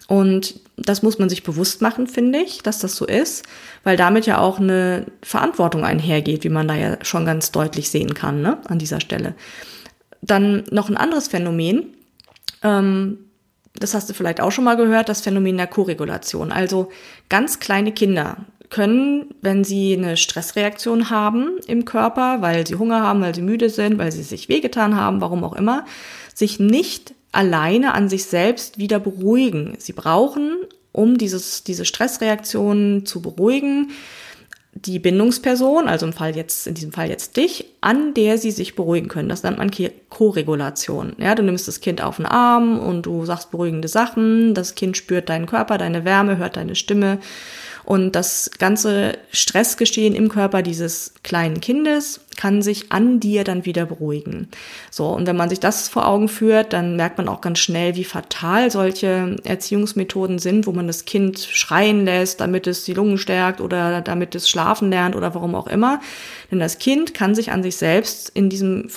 Und 0.06 0.60
das 0.76 1.02
muss 1.02 1.18
man 1.18 1.28
sich 1.28 1.42
bewusst 1.42 1.82
machen, 1.82 2.06
finde 2.06 2.38
ich, 2.38 2.62
dass 2.62 2.78
das 2.78 2.96
so 2.96 3.06
ist, 3.06 3.44
weil 3.84 3.96
damit 3.96 4.26
ja 4.26 4.38
auch 4.38 4.58
eine 4.58 5.06
Verantwortung 5.22 5.84
einhergeht, 5.84 6.44
wie 6.44 6.48
man 6.48 6.66
da 6.66 6.74
ja 6.74 6.96
schon 7.02 7.26
ganz 7.26 7.52
deutlich 7.52 7.90
sehen 7.90 8.14
kann, 8.14 8.40
ne, 8.40 8.58
an 8.68 8.78
dieser 8.78 9.00
Stelle. 9.00 9.34
Dann 10.22 10.64
noch 10.70 10.88
ein 10.88 10.96
anderes 10.96 11.28
Phänomen, 11.28 11.94
ähm, 12.62 13.18
das 13.74 13.94
hast 13.94 14.08
du 14.08 14.14
vielleicht 14.14 14.40
auch 14.40 14.50
schon 14.50 14.64
mal 14.64 14.76
gehört, 14.76 15.08
das 15.08 15.20
Phänomen 15.20 15.56
der 15.56 15.66
Koregulation. 15.66 16.52
Also 16.52 16.90
ganz 17.28 17.60
kleine 17.60 17.92
Kinder 17.92 18.38
können, 18.70 19.34
wenn 19.40 19.64
sie 19.64 19.94
eine 19.94 20.16
Stressreaktion 20.16 21.10
haben 21.10 21.58
im 21.66 21.84
Körper, 21.84 22.42
weil 22.42 22.66
sie 22.66 22.76
Hunger 22.76 23.02
haben, 23.02 23.20
weil 23.20 23.34
sie 23.34 23.42
müde 23.42 23.70
sind, 23.70 23.98
weil 23.98 24.12
sie 24.12 24.22
sich 24.22 24.48
wehgetan 24.48 24.96
haben, 24.96 25.20
warum 25.20 25.44
auch 25.44 25.54
immer, 25.54 25.84
sich 26.34 26.60
nicht 26.60 27.14
alleine 27.32 27.94
an 27.94 28.08
sich 28.08 28.24
selbst 28.24 28.78
wieder 28.78 28.98
beruhigen. 29.00 29.74
Sie 29.78 29.92
brauchen, 29.92 30.56
um 30.92 31.18
dieses, 31.18 31.64
diese 31.64 31.84
Stressreaktion 31.84 33.06
zu 33.06 33.22
beruhigen, 33.22 33.90
die 34.72 34.98
Bindungsperson, 34.98 35.88
also 35.88 36.06
im 36.06 36.12
Fall 36.12 36.36
jetzt, 36.36 36.66
in 36.66 36.74
diesem 36.74 36.92
Fall 36.92 37.08
jetzt 37.08 37.36
dich, 37.36 37.66
an 37.80 38.14
der 38.14 38.38
sie 38.38 38.50
sich 38.50 38.76
beruhigen 38.76 39.08
können. 39.08 39.28
Das 39.28 39.42
nennt 39.42 39.58
man 39.58 39.70
Co-Regulation. 40.08 41.14
Ja, 41.18 41.34
du 41.34 41.42
nimmst 41.42 41.66
das 41.66 41.80
Kind 41.80 42.02
auf 42.02 42.16
den 42.16 42.26
Arm 42.26 42.78
und 42.78 43.06
du 43.06 43.24
sagst 43.24 43.50
beruhigende 43.50 43.88
Sachen. 43.88 44.54
Das 44.54 44.74
Kind 44.74 44.96
spürt 44.96 45.28
deinen 45.28 45.46
Körper, 45.46 45.78
deine 45.78 46.04
Wärme, 46.04 46.36
hört 46.36 46.56
deine 46.56 46.76
Stimme 46.76 47.18
und 47.88 48.12
das 48.12 48.50
ganze 48.58 49.16
Stressgeschehen 49.32 50.14
im 50.14 50.28
Körper 50.28 50.60
dieses 50.60 51.14
kleinen 51.22 51.62
Kindes 51.62 52.20
kann 52.36 52.60
sich 52.60 52.92
an 52.92 53.18
dir 53.18 53.44
dann 53.44 53.64
wieder 53.64 53.86
beruhigen. 53.86 54.48
So, 54.90 55.06
und 55.06 55.26
wenn 55.26 55.38
man 55.38 55.48
sich 55.48 55.58
das 55.58 55.88
vor 55.88 56.06
Augen 56.06 56.28
führt, 56.28 56.74
dann 56.74 56.96
merkt 56.96 57.16
man 57.16 57.28
auch 57.28 57.40
ganz 57.40 57.60
schnell, 57.60 57.96
wie 57.96 58.04
fatal 58.04 58.70
solche 58.70 59.36
Erziehungsmethoden 59.42 60.38
sind, 60.38 60.66
wo 60.66 60.72
man 60.72 60.86
das 60.86 61.06
Kind 61.06 61.38
schreien 61.38 62.04
lässt, 62.04 62.42
damit 62.42 62.66
es 62.66 62.84
die 62.84 62.92
Lungen 62.92 63.16
stärkt 63.16 63.62
oder 63.62 64.02
damit 64.02 64.34
es 64.34 64.50
schlafen 64.50 64.90
lernt 64.90 65.16
oder 65.16 65.34
warum 65.34 65.54
auch 65.54 65.66
immer. 65.66 66.02
Denn 66.50 66.58
das 66.58 66.78
Kind 66.78 67.14
kann 67.14 67.34
sich 67.34 67.52
an 67.52 67.62
sich 67.62 67.76
selbst 67.76 68.28
in 68.34 68.50
diesem 68.50 68.90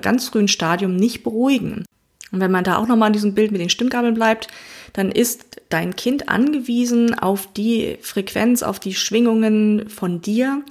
ganz 0.00 0.26
frühen 0.26 0.48
Stadium 0.48 0.96
nicht 0.96 1.22
beruhigen. 1.22 1.84
Und 2.32 2.40
wenn 2.40 2.50
man 2.50 2.64
da 2.64 2.78
auch 2.78 2.86
nochmal 2.86 3.08
an 3.08 3.12
diesem 3.12 3.34
Bild 3.34 3.52
mit 3.52 3.60
den 3.60 3.70
Stimmgabeln 3.70 4.14
bleibt, 4.14 4.48
dann 4.92 5.10
ist 5.10 5.60
dein 5.68 5.96
Kind 5.96 6.28
angewiesen 6.28 7.18
auf 7.18 7.52
die 7.52 7.98
Frequenz, 8.00 8.62
auf 8.62 8.80
die 8.80 8.94
Schwingungen 8.94 9.88
von 9.88 10.20
dir, 10.20 10.62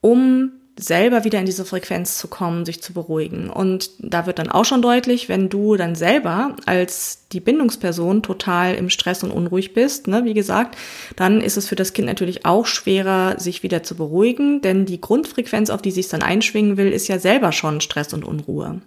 um 0.00 0.52
selber 0.82 1.24
wieder 1.24 1.38
in 1.38 1.46
diese 1.46 1.64
Frequenz 1.64 2.18
zu 2.18 2.28
kommen, 2.28 2.64
sich 2.64 2.82
zu 2.82 2.92
beruhigen. 2.92 3.50
Und 3.50 3.90
da 3.98 4.26
wird 4.26 4.38
dann 4.38 4.50
auch 4.50 4.64
schon 4.64 4.82
deutlich, 4.82 5.28
wenn 5.28 5.48
du 5.48 5.76
dann 5.76 5.94
selber 5.94 6.56
als 6.66 7.26
die 7.32 7.40
Bindungsperson 7.40 8.22
total 8.22 8.74
im 8.74 8.90
Stress 8.90 9.22
und 9.22 9.30
unruhig 9.30 9.74
bist, 9.74 10.06
ne, 10.06 10.24
wie 10.24 10.34
gesagt, 10.34 10.76
dann 11.16 11.40
ist 11.40 11.56
es 11.56 11.68
für 11.68 11.76
das 11.76 11.92
Kind 11.92 12.06
natürlich 12.06 12.46
auch 12.46 12.66
schwerer, 12.66 13.38
sich 13.38 13.62
wieder 13.62 13.82
zu 13.82 13.94
beruhigen, 13.94 14.62
denn 14.62 14.86
die 14.86 15.00
Grundfrequenz, 15.00 15.70
auf 15.70 15.82
die 15.82 15.90
sich 15.90 16.08
dann 16.08 16.22
einschwingen 16.22 16.76
will, 16.76 16.92
ist 16.92 17.08
ja 17.08 17.18
selber 17.18 17.52
schon 17.52 17.80
Stress 17.80 18.12
und 18.12 18.24
Unruhe. 18.24 18.80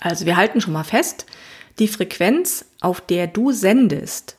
Also 0.00 0.26
wir 0.26 0.36
halten 0.36 0.60
schon 0.60 0.72
mal 0.72 0.84
fest, 0.84 1.26
die 1.78 1.88
Frequenz, 1.88 2.66
auf 2.80 3.00
der 3.00 3.26
du 3.26 3.52
sendest, 3.52 4.36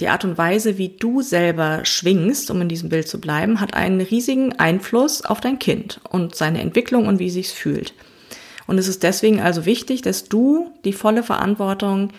die 0.00 0.08
Art 0.08 0.24
und 0.24 0.38
Weise, 0.38 0.78
wie 0.78 0.88
du 0.88 1.20
selber 1.20 1.84
schwingst, 1.84 2.50
um 2.50 2.62
in 2.62 2.68
diesem 2.68 2.88
Bild 2.88 3.06
zu 3.06 3.20
bleiben, 3.20 3.60
hat 3.60 3.74
einen 3.74 4.00
riesigen 4.00 4.58
Einfluss 4.58 5.22
auf 5.22 5.40
dein 5.40 5.58
Kind 5.58 6.00
und 6.08 6.34
seine 6.34 6.60
Entwicklung 6.60 7.06
und 7.06 7.18
wie 7.18 7.30
sich's 7.30 7.52
fühlt. 7.52 7.92
Und 8.66 8.78
es 8.78 8.88
ist 8.88 9.02
deswegen 9.02 9.40
also 9.40 9.66
wichtig, 9.66 10.00
dass 10.00 10.24
du 10.24 10.70
die 10.84 10.94
volle 10.94 11.22
Verantwortung 11.22 12.12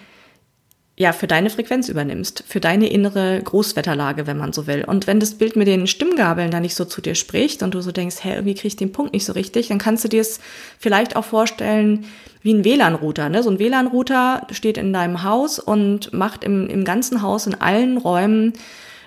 ja, 0.98 1.14
für 1.14 1.28
deine 1.28 1.50
Frequenz 1.50 1.90
übernimmst, 1.90 2.44
für 2.48 2.60
deine 2.60 2.88
innere 2.90 3.42
Großwetterlage, 3.42 4.28
wenn 4.28 4.38
man 4.38 4.54
so 4.54 4.68
will. 4.68 4.84
Und 4.86 5.08
wenn 5.08 5.20
das 5.20 5.36
Bild 5.36 5.56
mit 5.56 5.68
den 5.68 5.88
Stimmgabeln 5.88 6.52
da 6.52 6.60
nicht 6.60 6.76
so 6.76 6.86
zu 6.86 7.02
dir 7.02 7.16
spricht 7.16 7.64
und 7.64 7.74
du 7.74 7.82
so 7.82 7.92
denkst, 7.92 8.18
hä, 8.22 8.34
irgendwie 8.34 8.56
krieg 8.56 8.66
ich 8.66 8.76
den 8.76 8.92
Punkt 8.92 9.14
nicht 9.14 9.26
so 9.26 9.34
richtig, 9.34 9.70
dann 9.70 9.80
kannst 9.80 10.04
du 10.04 10.10
dir 10.10 10.22
es 10.22 10.40
vielleicht 10.78 11.16
auch 11.16 11.26
vorstellen 11.26 12.06
wie 12.44 12.54
ein 12.54 12.66
WLAN-Router. 12.66 13.30
Ne? 13.30 13.42
So 13.42 13.50
ein 13.50 13.60
WLAN-Router 13.60 14.48
steht 14.52 14.78
in 14.78 14.94
deinem 14.94 15.24
Haus 15.24 15.60
und 15.60 16.12
macht 16.14 16.44
im, 16.44 16.68
im 16.68 16.84
ganzen 16.84 17.22
Haus 17.22 17.48
in 17.48 17.60
allen 17.60 17.98
Räumen 17.98 18.54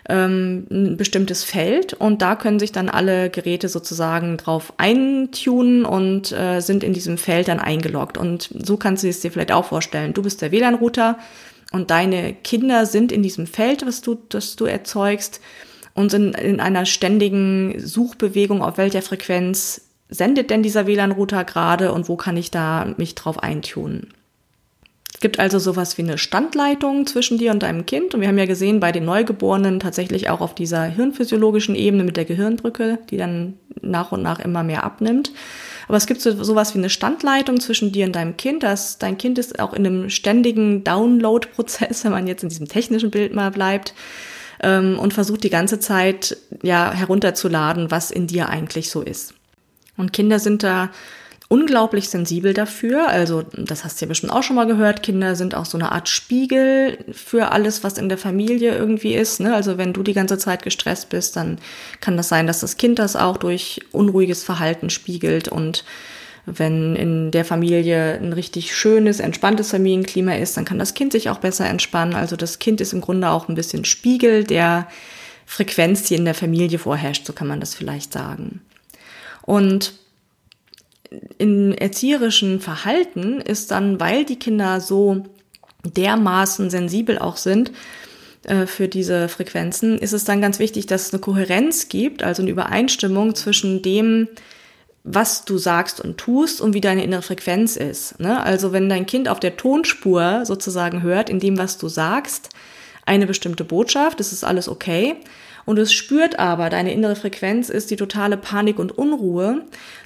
ähm, 0.09 0.67
ein 0.71 0.97
bestimmtes 0.97 1.45
Feld 1.45 1.95
und 1.95 2.23
da 2.23 2.37
können 2.37 2.59
sich 2.59 2.73
dann 2.73 2.89
alle 2.89 3.31
Geräte 3.31 3.69
sozusagen 3.69 4.37
drauf 4.37 4.73
eintunen 4.77 5.85
und 5.85 6.33
äh, 6.33 6.61
sind 6.61 6.85
in 6.85 6.93
diesem 6.93 7.19
Feld 7.19 7.49
dann 7.49 7.61
eingeloggt. 7.61 8.19
Und 8.19 8.51
so 8.53 8.77
kannst 8.77 9.03
du 9.03 9.09
es 9.09 9.21
dir 9.21 9.31
vielleicht 9.31 9.53
auch 9.53 9.65
vorstellen. 9.65 10.13
Du 10.13 10.23
bist 10.23 10.43
der 10.43 10.53
WLAN-Router, 10.53 11.19
und 11.75 11.91
deine 11.91 12.33
Kinder 12.33 12.87
sind 12.87 13.11
in 13.11 13.23
diesem 13.23 13.47
Feld, 13.47 13.85
was 13.85 14.01
du, 14.01 14.17
das 14.29 14.57
du 14.57 14.65
erzeugst 14.65 15.41
und 15.93 16.11
sind 16.11 16.37
in 16.37 16.61
einer 16.61 16.87
ständigen 16.87 17.75
Suchbewegung, 17.79 18.63
auf 18.63 18.79
welcher 18.79 19.03
Frequenz 19.03 19.83
sendet 20.09 20.51
denn 20.51 20.63
dieser 20.63 20.87
WLAN-Router 20.87 21.45
gerade 21.45 21.93
und 21.93 22.09
wo 22.09 22.17
kann 22.17 22.37
ich 22.37 22.51
da 22.51 22.95
mich 22.97 23.15
drauf 23.15 23.43
eintunen. 23.43 24.15
Es 25.13 25.21
gibt 25.21 25.41
also 25.41 25.59
sowas 25.59 25.99
wie 25.99 26.03
eine 26.03 26.19
Standleitung 26.19 27.07
zwischen 27.07 27.39
dir 27.39 27.51
und 27.51 27.63
deinem 27.63 27.87
Kind 27.87 28.15
und 28.15 28.21
wir 28.21 28.29
haben 28.29 28.39
ja 28.39 28.47
gesehen 28.47 28.81
bei 28.81 28.93
den 28.93 29.05
Neugeborenen 29.05 29.81
tatsächlich 29.81 30.29
auch 30.31 30.41
auf 30.41 30.55
dieser 30.55 30.85
hirnphysiologischen 30.85 31.75
Ebene 31.75 32.05
mit 32.05 32.17
der 32.17 32.25
Gehirnbrücke, 32.25 32.99
die 33.11 33.17
dann 33.17 33.55
nach 33.81 34.13
und 34.13 34.23
nach 34.23 34.39
immer 34.39 34.63
mehr 34.63 34.85
abnimmt. 34.85 35.33
Aber 35.89 35.97
es 35.97 36.07
gibt 36.07 36.21
so, 36.21 36.43
sowas 36.43 36.75
wie 36.75 36.79
eine 36.79 36.91
Standleitung 36.91 37.61
zwischen 37.61 37.93
dir 37.93 38.07
und 38.07 38.17
deinem 38.17 38.37
Kind. 38.37 38.63
Das, 38.63 38.99
dein 38.99 39.19
Kind 39.19 39.39
ist 39.39 39.59
auch 39.59 39.73
in 39.73 39.87
einem 39.87 40.11
ständigen 40.11 40.85
Download-Prozess, 40.85 42.05
wenn 42.05 42.13
man 42.13 42.27
jetzt 42.27 42.43
in 42.43 42.49
diesem 42.49 42.69
technischen 42.69 43.11
Bild 43.11 43.35
mal 43.35 43.51
bleibt, 43.51 43.95
ähm, 44.63 44.99
und 44.99 45.15
versucht 45.15 45.45
die 45.45 45.51
ganze 45.51 45.79
Zeit 45.81 46.37
ja 46.63 46.93
herunterzuladen, 46.93 47.91
was 47.91 48.11
in 48.11 48.27
dir 48.27 48.49
eigentlich 48.49 48.91
so 48.91 49.03
ist. 49.03 49.35
Und 49.97 50.13
Kinder 50.13 50.39
sind 50.39 50.63
da 50.63 50.91
unglaublich 51.49 52.09
sensibel 52.09 52.55
dafür. 52.55 53.09
Also, 53.09 53.43
das 53.57 53.85
hast 53.85 54.01
du 54.01 54.05
ja 54.05 54.09
bestimmt 54.09 54.33
auch 54.33 54.43
schon 54.43 54.57
mal 54.57 54.67
gehört. 54.67 55.03
Kinder 55.03 55.37
sind 55.37 55.55
auch 55.55 55.67
so 55.67 55.77
eine 55.77 55.93
Art 55.93 56.09
Spiegel 56.09 57.05
für 57.13 57.53
alles, 57.53 57.85
was 57.85 57.99
in 57.99 58.09
der 58.09 58.19
Familie 58.19 58.75
irgendwie 58.75 59.15
ist. 59.15 59.41
Ne? 59.41 59.55
Also, 59.55 59.77
wenn 59.79 59.93
du 59.93 60.03
die 60.03 60.15
ganze 60.15 60.39
Zeit 60.39 60.63
gestresst 60.63 61.11
bist, 61.11 61.37
dann 61.37 61.59
kann 62.01 62.17
das 62.17 62.29
sein, 62.29 62.47
dass 62.47 62.61
das 62.61 62.77
Kind 62.77 62.99
das 62.99 63.17
auch 63.17 63.37
durch 63.37 63.81
unruhiges 63.93 64.43
Verhalten 64.43 64.91
spiegelt. 64.91 65.49
Und 65.49 65.85
wenn 66.47 66.97
in 66.97 67.31
der 67.31 67.45
Familie 67.45 68.19
ein 68.21 68.33
richtig 68.33 68.75
schönes, 68.75 69.21
entspanntes 69.21 69.71
Familienklima 69.71 70.35
ist, 70.35 70.57
dann 70.57 70.65
kann 70.65 70.79
das 70.79 70.95
Kind 70.95 71.13
sich 71.13 71.29
auch 71.29 71.39
besser 71.39 71.67
entspannen. 71.67 72.15
Also, 72.15 72.37
das 72.37 72.59
Kind 72.59 72.81
ist 72.81 72.95
im 72.95 73.03
Grunde 73.03 73.29
auch 73.29 73.49
ein 73.49 73.55
bisschen 73.55 73.85
Spiegel 73.85 74.45
der 74.45 74.89
Frequenz, 75.47 76.05
die 76.05 76.15
in 76.15 76.25
der 76.25 76.35
Familie 76.35 76.79
vorherrscht. 76.79 77.27
So 77.27 77.35
kann 77.35 77.49
man 77.49 77.61
das 77.61 77.75
vielleicht 77.75 78.15
sagen. 78.15 78.63
Und 79.43 79.93
in 81.39 81.73
erzieherischen 81.73 82.61
Verhalten 82.61 83.41
ist 83.41 83.71
dann, 83.71 84.01
weil 84.01 84.25
die 84.25 84.39
Kinder 84.39 84.81
so 84.81 85.25
dermaßen 85.85 86.71
sensibel 86.71 87.19
auch 87.19 87.37
sind 87.37 87.73
äh, 88.45 88.67
für 88.67 88.89
diese 88.89 89.29
Frequenzen, 89.29 89.99
ist 89.99 90.13
es 90.13 90.25
dann 90.25 90.41
ganz 90.41 90.59
wichtig, 90.59 90.87
dass 90.87 91.07
es 91.07 91.13
eine 91.13 91.21
Kohärenz 91.21 91.89
gibt, 91.89 92.23
also 92.23 92.43
eine 92.43 92.51
Übereinstimmung 92.51 93.35
zwischen 93.35 93.83
dem, 93.83 94.29
was 95.05 95.45
du 95.45 95.59
sagst 95.59 96.01
und 96.01 96.17
tust 96.17 96.63
und 96.63 96.73
wie 96.73 96.81
deine 96.81 97.05
innere 97.05 97.23
Frequenz 97.23 97.77
ist. 97.77 98.19
Ne? 98.21 98.43
Also 98.43 98.73
wenn 98.73 98.89
dein 98.89 99.05
Kind 99.07 99.29
auf 99.29 99.39
der 99.39 99.57
Tonspur 99.57 100.45
sozusagen 100.47 101.03
hört, 101.03 101.29
in 101.29 101.41
dem, 101.41 101.59
was 101.59 101.77
du 101.77 101.89
sagst, 101.89 102.49
eine 103.05 103.27
bestimmte 103.27 103.65
Botschaft, 103.65 104.19
das 104.19 104.33
ist 104.33 104.45
alles 104.45 104.69
okay. 104.69 105.17
Und 105.67 105.79
es 105.79 105.93
spürt 105.93 106.39
aber, 106.39 106.71
deine 106.71 106.93
innere 106.93 107.17
Frequenz 107.17 107.69
ist 107.69 107.91
die 107.91 107.97
totale 107.97 108.37
Panik 108.37 108.79
und 108.79 108.97
Unruhe, 108.97 109.63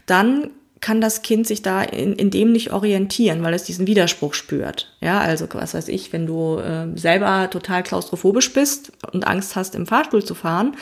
dann 0.06 0.50
kann 0.80 1.00
das 1.00 1.23
Kind 1.23 1.47
sich 1.47 1.62
da 1.62 1.82
in, 1.82 2.12
in 2.14 2.30
dem 2.30 2.52
nicht 2.52 2.73
orientieren, 2.73 3.42
weil 3.42 3.54
es 3.54 3.64
diesen 3.64 3.87
Widerspruch 3.87 4.35
spürt. 4.35 4.92
Ja, 5.00 5.20
also 5.20 5.47
was 5.52 5.75
weiß 5.75 5.88
ich, 5.88 6.12
wenn 6.12 6.26
du 6.26 6.58
äh, 6.58 6.87
selber 6.97 7.50
total 7.50 7.82
klaustrophobisch 7.82 8.52
bist 8.52 8.92
und 9.12 9.26
Angst 9.26 9.56
hast, 9.56 9.75
im 9.75 9.87
Fahrstuhl 9.87 10.25
zu 10.25 10.35
fahren 10.35 10.76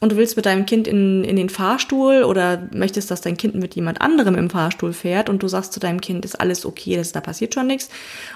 und 0.00 0.12
du 0.12 0.16
willst 0.16 0.36
mit 0.36 0.46
deinem 0.46 0.66
Kind 0.66 0.86
in, 0.86 1.24
in 1.24 1.36
den 1.36 1.48
Fahrstuhl 1.48 2.24
oder 2.24 2.68
möchtest, 2.72 3.10
dass 3.10 3.22
dein 3.22 3.36
Kind 3.36 3.54
mit 3.54 3.74
jemand 3.74 4.00
anderem 4.00 4.34
im 4.34 4.50
Fahrstuhl 4.50 4.92
fährt 4.92 5.28
und 5.30 5.42
du 5.42 5.48
sagst 5.48 5.72
zu 5.72 5.80
deinem 5.80 6.00
Kind, 6.00 6.24
ist 6.24 6.38
alles 6.38 6.66
okay, 6.66 6.96
das, 6.96 7.12
da 7.12 7.20
passiert 7.20 7.54
schon 7.54 7.66
nichts 7.66 7.88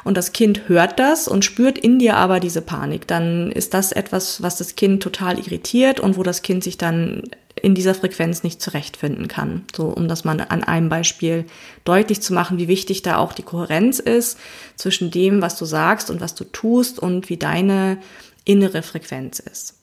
und 0.05 0.17
das 0.17 0.33
Kind 0.33 0.69
hört 0.69 0.99
das 0.99 1.29
und 1.29 1.45
spürt 1.45 1.79
in 1.79 1.99
dir 1.99 2.17
aber 2.17 2.41
diese 2.41 2.63
Panik, 2.63 3.07
dann 3.07 3.53
ist 3.53 3.75
das 3.75 3.93
etwas, 3.93 4.43
was 4.43 4.57
das 4.57 4.75
Kind 4.75 5.03
total 5.03 5.39
irritiert 5.39 6.01
und 6.01 6.17
wo 6.17 6.23
das 6.23 6.43
Kind 6.43 6.65
sich 6.65 6.79
dann 6.79 7.25
in 7.63 7.75
dieser 7.75 7.95
Frequenz 7.95 8.43
nicht 8.43 8.63
zurechtfinden 8.63 9.29
kann. 9.29 9.65
So, 9.77 9.89
um 9.89 10.09
das 10.09 10.25
mal 10.25 10.41
an 10.49 10.65
einem 10.65 10.89
Beispiel 10.89 11.45
deutlich 11.85 12.23
zu 12.23 12.33
machen, 12.33 12.59
wie 12.59 12.69
wichtig 12.69 13.03
da 13.03 13.19
auch 13.19 13.33
die 13.33 13.43
Kohärenz 13.43 13.99
ist 13.99 14.39
zwischen 14.77 15.11
dem, 15.11 15.43
was 15.43 15.57
du 15.57 15.65
sagst 15.65 16.11
und 16.11 16.21
was 16.21 16.35
du 16.35 16.45
tust 16.45 16.99
und 16.99 17.29
wie 17.29 17.37
deine 17.37 17.99
innere 18.45 18.83
Frequenz 18.83 19.41
ist. 19.41 19.80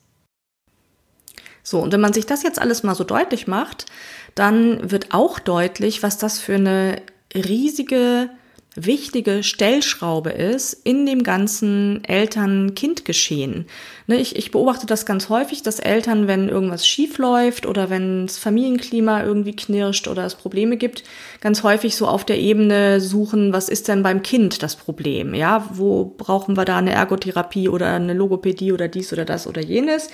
So, 1.69 1.79
und 1.79 1.91
wenn 1.91 1.99
man 1.99 2.13
sich 2.13 2.25
das 2.25 2.43
jetzt 2.43 2.61
alles 2.61 2.83
mal 2.83 2.95
so 2.95 3.03
deutlich 3.03 3.45
macht, 3.45 3.87
dann 4.35 4.89
wird 4.89 5.13
auch 5.13 5.37
deutlich, 5.37 6.01
was 6.01 6.17
das 6.17 6.39
für 6.39 6.55
eine 6.55 7.01
riesige 7.35 8.29
wichtige 8.73 9.43
Stellschraube 9.43 10.29
ist 10.29 10.71
in 10.85 11.05
dem 11.05 11.23
ganzen 11.23 12.05
Eltern-Kind-Geschehen. 12.05 13.65
Ne, 14.05 14.15
ich, 14.15 14.37
ich 14.37 14.51
beobachte 14.51 14.85
das 14.85 15.05
ganz 15.05 15.27
häufig, 15.27 15.61
dass 15.61 15.79
Eltern, 15.79 16.27
wenn 16.27 16.47
irgendwas 16.47 16.87
schief 16.87 17.17
läuft 17.17 17.65
oder 17.65 17.89
wenn 17.89 18.27
das 18.27 18.37
Familienklima 18.37 19.23
irgendwie 19.25 19.55
knirscht 19.55 20.07
oder 20.07 20.23
es 20.23 20.35
Probleme 20.35 20.77
gibt, 20.77 21.03
ganz 21.41 21.63
häufig 21.63 21.97
so 21.97 22.07
auf 22.07 22.23
der 22.23 22.39
Ebene 22.39 23.01
suchen, 23.01 23.51
was 23.51 23.67
ist 23.67 23.89
denn 23.89 24.03
beim 24.03 24.21
Kind 24.21 24.63
das 24.63 24.77
Problem? 24.77 25.33
Ja, 25.33 25.67
wo 25.73 26.05
brauchen 26.05 26.55
wir 26.55 26.63
da 26.63 26.77
eine 26.77 26.93
Ergotherapie 26.93 27.67
oder 27.67 27.93
eine 27.95 28.13
Logopädie 28.13 28.71
oder 28.71 28.87
dies 28.87 29.11
oder 29.11 29.25
das 29.25 29.47
oder 29.47 29.61
jenes? 29.61 30.09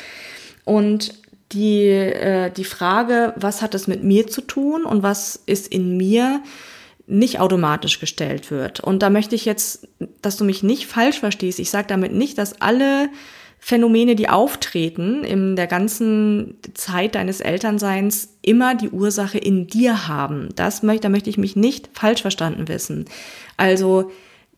Und 0.65 1.13
die, 1.53 1.87
äh, 1.87 2.51
die 2.51 2.63
Frage, 2.63 3.33
was 3.35 3.61
hat 3.61 3.75
es 3.75 3.87
mit 3.87 4.03
mir 4.03 4.27
zu 4.27 4.41
tun 4.41 4.83
und 4.85 5.03
was 5.03 5.41
ist 5.45 5.67
in 5.67 5.97
mir, 5.97 6.41
nicht 7.05 7.39
automatisch 7.39 7.99
gestellt 7.99 8.49
wird. 8.49 8.79
Und 8.79 9.03
da 9.03 9.09
möchte 9.09 9.35
ich 9.35 9.45
jetzt, 9.45 9.87
dass 10.21 10.37
du 10.37 10.45
mich 10.45 10.63
nicht 10.63 10.87
falsch 10.87 11.19
verstehst. 11.19 11.59
Ich 11.59 11.69
sage 11.69 11.87
damit 11.87 12.13
nicht, 12.13 12.37
dass 12.37 12.61
alle 12.61 13.09
Phänomene, 13.59 14.15
die 14.15 14.29
auftreten 14.29 15.23
in 15.23 15.55
der 15.55 15.67
ganzen 15.67 16.57
Zeit 16.73 17.15
deines 17.15 17.39
Elternseins, 17.39 18.35
immer 18.41 18.75
die 18.75 18.89
Ursache 18.89 19.37
in 19.37 19.67
dir 19.67 20.07
haben. 20.07 20.49
Das 20.55 20.83
möchte, 20.83 21.03
da 21.03 21.09
möchte 21.09 21.29
ich 21.29 21.37
mich 21.37 21.55
nicht 21.55 21.89
falsch 21.93 22.21
verstanden 22.21 22.67
wissen. 22.67 23.05
Also 23.55 24.11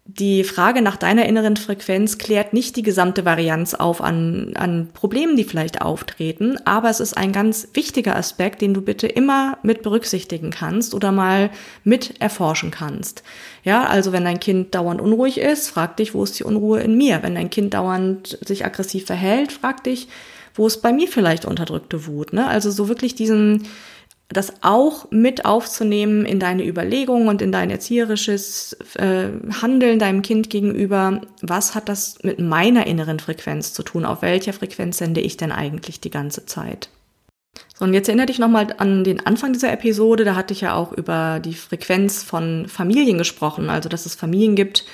die 0.07 0.43
Frage 0.43 0.83
nach 0.83 0.97
deiner 0.97 1.25
inneren 1.25 1.57
Frequenz 1.57 2.19
klärt 2.19 2.53
nicht 2.53 2.75
die 2.75 2.83
gesamte 2.83 3.25
Varianz 3.25 3.73
auf 3.73 4.01
an, 4.01 4.51
an 4.55 4.89
Problemen, 4.93 5.35
die 5.35 5.43
vielleicht 5.43 5.81
auftreten, 5.81 6.57
aber 6.63 6.91
es 6.91 6.99
ist 6.99 7.17
ein 7.17 7.31
ganz 7.31 7.69
wichtiger 7.73 8.15
Aspekt, 8.15 8.61
den 8.61 8.75
du 8.75 8.81
bitte 8.81 9.07
immer 9.07 9.57
mit 9.63 9.81
berücksichtigen 9.81 10.51
kannst 10.51 10.93
oder 10.93 11.11
mal 11.11 11.49
mit 11.83 12.21
erforschen 12.21 12.69
kannst. 12.69 13.23
Ja, 13.63 13.87
also 13.87 14.11
wenn 14.11 14.25
dein 14.25 14.39
Kind 14.39 14.75
dauernd 14.75 15.01
unruhig 15.01 15.39
ist, 15.39 15.69
frag 15.69 15.97
dich, 15.97 16.13
wo 16.13 16.23
ist 16.23 16.37
die 16.37 16.43
Unruhe 16.43 16.81
in 16.81 16.95
mir? 16.95 17.23
Wenn 17.23 17.33
dein 17.33 17.49
Kind 17.49 17.73
dauernd 17.73 18.37
sich 18.45 18.63
aggressiv 18.63 19.07
verhält, 19.07 19.51
frag 19.51 19.83
dich, 19.83 20.07
wo 20.53 20.67
ist 20.67 20.83
bei 20.83 20.93
mir 20.93 21.07
vielleicht 21.07 21.45
unterdrückte 21.45 22.05
Wut? 22.05 22.31
Ne? 22.31 22.47
Also 22.47 22.69
so 22.69 22.87
wirklich 22.89 23.15
diesen 23.15 23.67
das 24.29 24.53
auch 24.61 25.11
mit 25.11 25.45
aufzunehmen 25.45 26.25
in 26.25 26.39
deine 26.39 26.65
Überlegungen 26.65 27.27
und 27.27 27.41
in 27.41 27.51
dein 27.51 27.69
erzieherisches 27.69 28.75
äh, 28.95 29.27
Handeln 29.61 29.99
deinem 29.99 30.23
Kind 30.23 30.49
gegenüber. 30.49 31.21
Was 31.41 31.75
hat 31.75 31.89
das 31.89 32.17
mit 32.23 32.39
meiner 32.39 32.87
inneren 32.87 33.19
Frequenz 33.19 33.73
zu 33.73 33.83
tun? 33.83 34.03
Auf 34.03 34.23
welcher 34.23 34.53
Frequenz 34.53 34.97
sende 34.97 35.21
ich 35.21 35.37
denn 35.37 35.51
eigentlich 35.51 35.99
die 35.99 36.09
ganze 36.09 36.45
Zeit? 36.45 36.89
So, 37.77 37.85
und 37.85 37.93
jetzt 37.93 38.07
erinnere 38.07 38.27
dich 38.27 38.39
nochmal 38.39 38.67
an 38.77 39.03
den 39.03 39.25
Anfang 39.25 39.53
dieser 39.53 39.71
Episode. 39.71 40.25
Da 40.25 40.35
hatte 40.35 40.53
ich 40.53 40.61
ja 40.61 40.73
auch 40.73 40.91
über 40.91 41.39
die 41.39 41.53
Frequenz 41.53 42.23
von 42.23 42.67
Familien 42.67 43.17
gesprochen. 43.17 43.69
Also, 43.69 43.89
dass 43.89 44.05
es 44.05 44.15
Familien 44.15 44.55
gibt, 44.55 44.85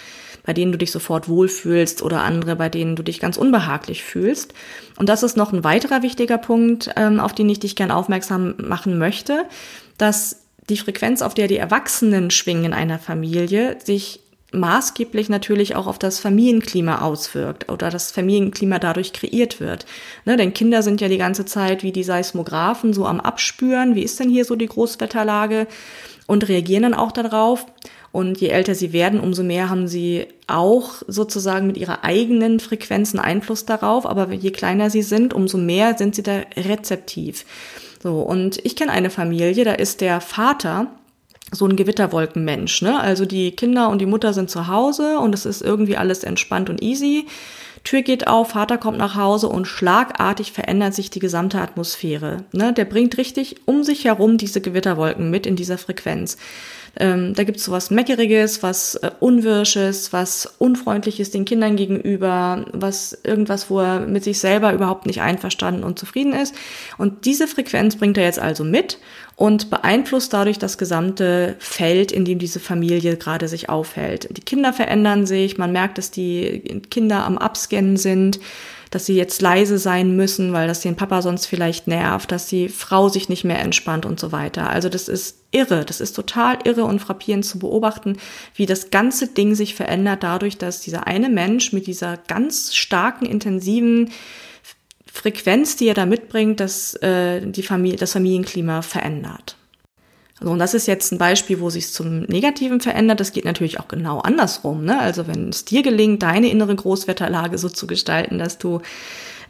bei 0.52 0.54
denen 0.54 0.74
du 0.74 0.78
dich 0.78 0.92
sofort 0.92 1.30
wohlfühlst 1.30 2.02
oder 2.02 2.24
andere, 2.24 2.58
bei 2.58 2.68
denen 2.68 2.98
du 2.98 3.04
dich 3.04 3.22
ganz 3.22 3.38
unbehaglich 3.38 4.04
fühlst. 4.04 4.54
Und 4.98 5.08
das 5.08 5.24
ist 5.24 5.38
noch 5.38 5.54
ein 5.54 5.64
weiterer 5.64 6.02
wichtiger 6.02 6.38
Punkt, 6.38 6.90
ähm, 6.98 7.22
auf 7.22 7.32
den 7.32 7.48
ich 7.48 7.62
dich 7.62 7.78
gern 7.78 7.90
aufmerksam 7.90 8.56
machen 8.58 8.98
möchte, 8.98 9.46
dass 9.98 10.42
die 10.70 10.76
Frequenz, 10.76 11.22
auf 11.22 11.34
der 11.34 11.48
die 11.48 11.56
Erwachsenen 11.56 12.32
schwingen 12.32 12.66
in 12.66 12.74
einer 12.74 13.00
Familie, 13.00 13.78
sich 13.82 14.20
maßgeblich 14.52 15.30
natürlich 15.30 15.76
auch 15.76 15.88
auf 15.88 15.98
das 15.98 16.20
Familienklima 16.20 17.02
auswirkt 17.02 17.70
oder 17.72 17.90
das 17.90 18.12
Familienklima 18.12 18.80
dadurch 18.80 19.14
kreiert 19.14 19.60
wird. 19.60 19.86
Ne, 20.26 20.36
denn 20.36 20.54
Kinder 20.54 20.84
sind 20.84 21.02
ja 21.02 21.08
die 21.08 21.18
ganze 21.18 21.46
Zeit 21.46 21.84
wie 21.84 21.92
die 21.92 22.04
Seismographen 22.04 22.94
so 22.94 23.06
am 23.06 23.22
Abspüren, 23.22 23.96
wie 23.96 24.04
ist 24.04 24.20
denn 24.20 24.30
hier 24.30 24.46
so 24.46 24.56
die 24.56 24.68
Großwetterlage 24.68 25.68
und 26.28 26.48
reagieren 26.48 26.84
dann 26.84 26.94
auch 26.94 27.12
darauf. 27.12 27.66
Und 28.12 28.42
je 28.42 28.50
älter 28.50 28.76
sie 28.76 28.92
werden, 28.92 29.22
umso 29.22 29.42
mehr 29.42 29.70
haben 29.70 29.88
sie 29.88 30.28
auch 30.48 31.02
sozusagen 31.08 31.68
mit 31.68 31.78
ihrer 31.78 32.04
eigenen 32.04 32.60
Frequenz 32.60 33.14
einen 33.14 33.24
Einfluss 33.24 33.66
darauf. 33.66 34.06
Aber 34.06 34.34
je 34.34 34.52
kleiner 34.52 34.90
sie 34.90 35.02
sind, 35.02 35.34
umso 35.34 35.58
mehr 35.58 35.98
sind 35.98 36.16
sie 36.16 36.24
da 36.24 36.42
rezeptiv. 36.58 37.46
So, 38.04 38.20
und 38.20 38.60
ich 38.66 38.76
kenne 38.76 38.92
eine 38.92 39.10
Familie, 39.10 39.64
da 39.64 39.74
ist 39.74 40.02
der 40.02 40.20
Vater 40.20 40.88
so 41.52 41.66
ein 41.66 41.76
Gewitterwolkenmensch, 41.76 42.82
ne? 42.82 43.00
Also 43.00 43.26
die 43.26 43.52
Kinder 43.52 43.90
und 43.90 44.00
die 44.00 44.06
Mutter 44.06 44.34
sind 44.34 44.50
zu 44.50 44.68
Hause 44.68 45.20
und 45.20 45.36
es 45.36 45.46
ist 45.46 45.62
irgendwie 45.62 45.98
alles 45.98 46.24
entspannt 46.24 46.70
und 46.70 46.82
easy. 46.82 47.26
Tür 47.84 48.04
geht 48.04 48.28
auf, 48.28 48.50
Vater 48.50 48.78
kommt 48.78 49.00
nach 49.00 49.16
Hause 49.16 49.48
und 49.48 49.66
schlagartig 49.66 50.52
verändert 50.52 50.94
sich 50.94 51.10
die 51.10 51.20
gesamte 51.20 51.60
Atmosphäre. 51.60 52.44
Ne? 52.52 52.74
Der 52.74 52.86
bringt 52.86 53.18
richtig 53.18 53.56
um 53.66 53.84
sich 53.84 54.06
herum 54.06 54.38
diese 54.38 54.62
Gewitterwolken 54.62 55.32
mit 55.32 55.48
in 55.48 55.56
dieser 55.56 55.80
Frequenz. 55.80 56.38
Ähm, 56.98 57.34
da 57.34 57.46
gibt's 57.46 57.64
so 57.64 57.72
was 57.72 57.90
Meckeriges, 57.90 58.64
was 58.64 58.96
äh, 58.96 59.12
Unwirsches, 59.20 60.12
was 60.12 60.56
Unfreundliches 60.58 61.32
den 61.32 61.46
Kindern 61.46 61.78
gegenüber, 61.78 62.66
was 62.74 63.18
irgendwas, 63.24 63.70
wo 63.70 63.80
er 63.80 64.02
mit 64.02 64.26
sich 64.26 64.40
selber 64.40 64.74
überhaupt 64.74 65.06
nicht 65.06 65.22
einverstanden 65.22 65.84
und 65.84 65.98
zufrieden 65.98 66.34
ist. 66.34 66.54
Und 66.98 67.26
diese 67.26 67.48
Frequenz 67.48 67.96
bringt 67.96 68.18
er 68.18 68.26
jetzt 68.26 68.40
also 68.40 68.66
mit 68.66 69.00
und 69.36 69.70
beeinflusst 69.70 70.34
dadurch 70.34 70.60
das 70.60 70.78
gesamte 70.78 71.56
Feld, 71.60 72.12
in 72.12 72.26
dem 72.26 72.40
diese 72.40 72.60
Familie 72.60 73.18
gerade 73.18 73.48
sich 73.48 73.70
aufhält. 73.70 74.30
Die 74.36 74.42
Kinder 74.42 74.74
verändern 74.74 75.26
sich, 75.26 75.58
man 75.58 75.72
merkt, 75.72 75.98
dass 75.98 76.12
die 76.12 76.82
Kinder 76.90 77.26
am 77.26 77.38
Abscannen 77.38 77.98
sind 77.98 78.40
dass 78.92 79.06
sie 79.06 79.16
jetzt 79.16 79.42
leise 79.42 79.80
sein 79.80 80.18
müssen, 80.18 80.52
weil 80.52 80.68
das 80.68 80.82
den 80.82 80.98
Papa 80.98 81.22
sonst 81.22 81.46
vielleicht 81.46 81.88
nervt, 81.88 82.32
dass 82.32 82.48
die 82.48 82.68
Frau 82.68 83.08
sich 83.08 83.30
nicht 83.30 83.46
mehr 83.46 83.60
entspannt 83.60 84.06
und 84.06 84.20
so 84.20 84.34
weiter. 84.34 84.70
Also 84.70 84.90
das 84.90 85.08
ist 85.08 85.38
irre, 85.52 85.86
das 85.86 86.02
ist 86.02 86.12
total 86.12 86.60
irre 86.66 86.84
und 86.84 87.00
frappierend 87.00 87.46
zu 87.46 87.58
beobachten, 87.58 88.18
wie 88.54 88.66
das 88.66 88.92
ganze 88.92 89.28
Ding 89.28 89.56
sich 89.56 89.76
verändert 89.76 90.24
dadurch, 90.24 90.58
dass 90.58 90.82
dieser 90.82 91.08
eine 91.08 91.30
Mensch 91.30 91.72
mit 91.72 91.88
dieser 91.88 92.18
ganz 92.18 92.76
starken, 92.76 93.26
intensiven 93.26 94.12
Frequenz, 95.14 95.76
die 95.76 95.88
er 95.88 95.94
da 95.94 96.06
mitbringt, 96.06 96.60
dass 96.60 96.94
äh, 96.96 97.42
die 97.42 97.64
Familie, 97.64 97.98
das 97.98 98.14
Familienklima 98.14 98.82
verändert. 98.82 99.58
So, 100.40 100.50
und 100.50 100.60
das 100.60 100.74
ist 100.74 100.88
jetzt 100.88 101.12
ein 101.12 101.18
Beispiel, 101.18 101.60
wo 101.60 101.70
sich 101.70 101.92
zum 101.92 102.22
Negativen 102.22 102.80
verändert. 102.80 103.20
Das 103.20 103.34
geht 103.34 103.46
natürlich 103.46 103.80
auch 103.80 103.88
genau 103.88 104.20
andersrum. 104.20 104.86
Ne? 104.86 105.00
Also 105.00 105.28
wenn 105.28 105.50
es 105.50 105.66
dir 105.66 105.84
gelingt, 105.84 106.24
deine 106.24 106.50
innere 106.50 106.76
Großwetterlage 106.76 107.58
so 107.58 107.70
zu 107.70 107.86
gestalten, 107.86 108.40
dass 108.40 108.58
du 108.58 108.82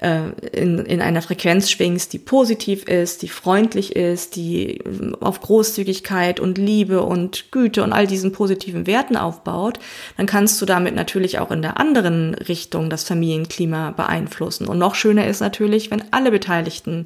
äh, 0.01 0.31
in, 0.51 0.79
in 0.79 0.99
einer 0.99 1.21
Frequenz 1.21 1.69
schwingst, 1.69 2.11
die 2.11 2.19
positiv 2.19 2.85
ist, 2.85 3.21
die 3.21 3.29
freundlich 3.29 3.95
ist, 3.95 4.35
die 4.35 4.79
ähm, 4.79 5.15
auf 5.19 5.39
Großzügigkeit 5.41 6.39
und 6.39 6.57
Liebe 6.57 7.03
und 7.03 7.51
Güte 7.51 7.83
und 7.83 7.93
all 7.93 8.07
diesen 8.07 8.31
positiven 8.31 8.87
Werten 8.87 9.15
aufbaut, 9.15 9.79
dann 10.17 10.25
kannst 10.25 10.59
du 10.61 10.65
damit 10.65 10.95
natürlich 10.95 11.39
auch 11.39 11.51
in 11.51 11.61
der 11.61 11.79
anderen 11.79 12.33
Richtung 12.33 12.89
das 12.89 13.03
Familienklima 13.03 13.91
beeinflussen. 13.91 14.67
Und 14.67 14.79
noch 14.79 14.95
schöner 14.95 15.27
ist 15.27 15.39
natürlich, 15.39 15.91
wenn 15.91 16.03
alle 16.11 16.31
Beteiligten 16.31 17.05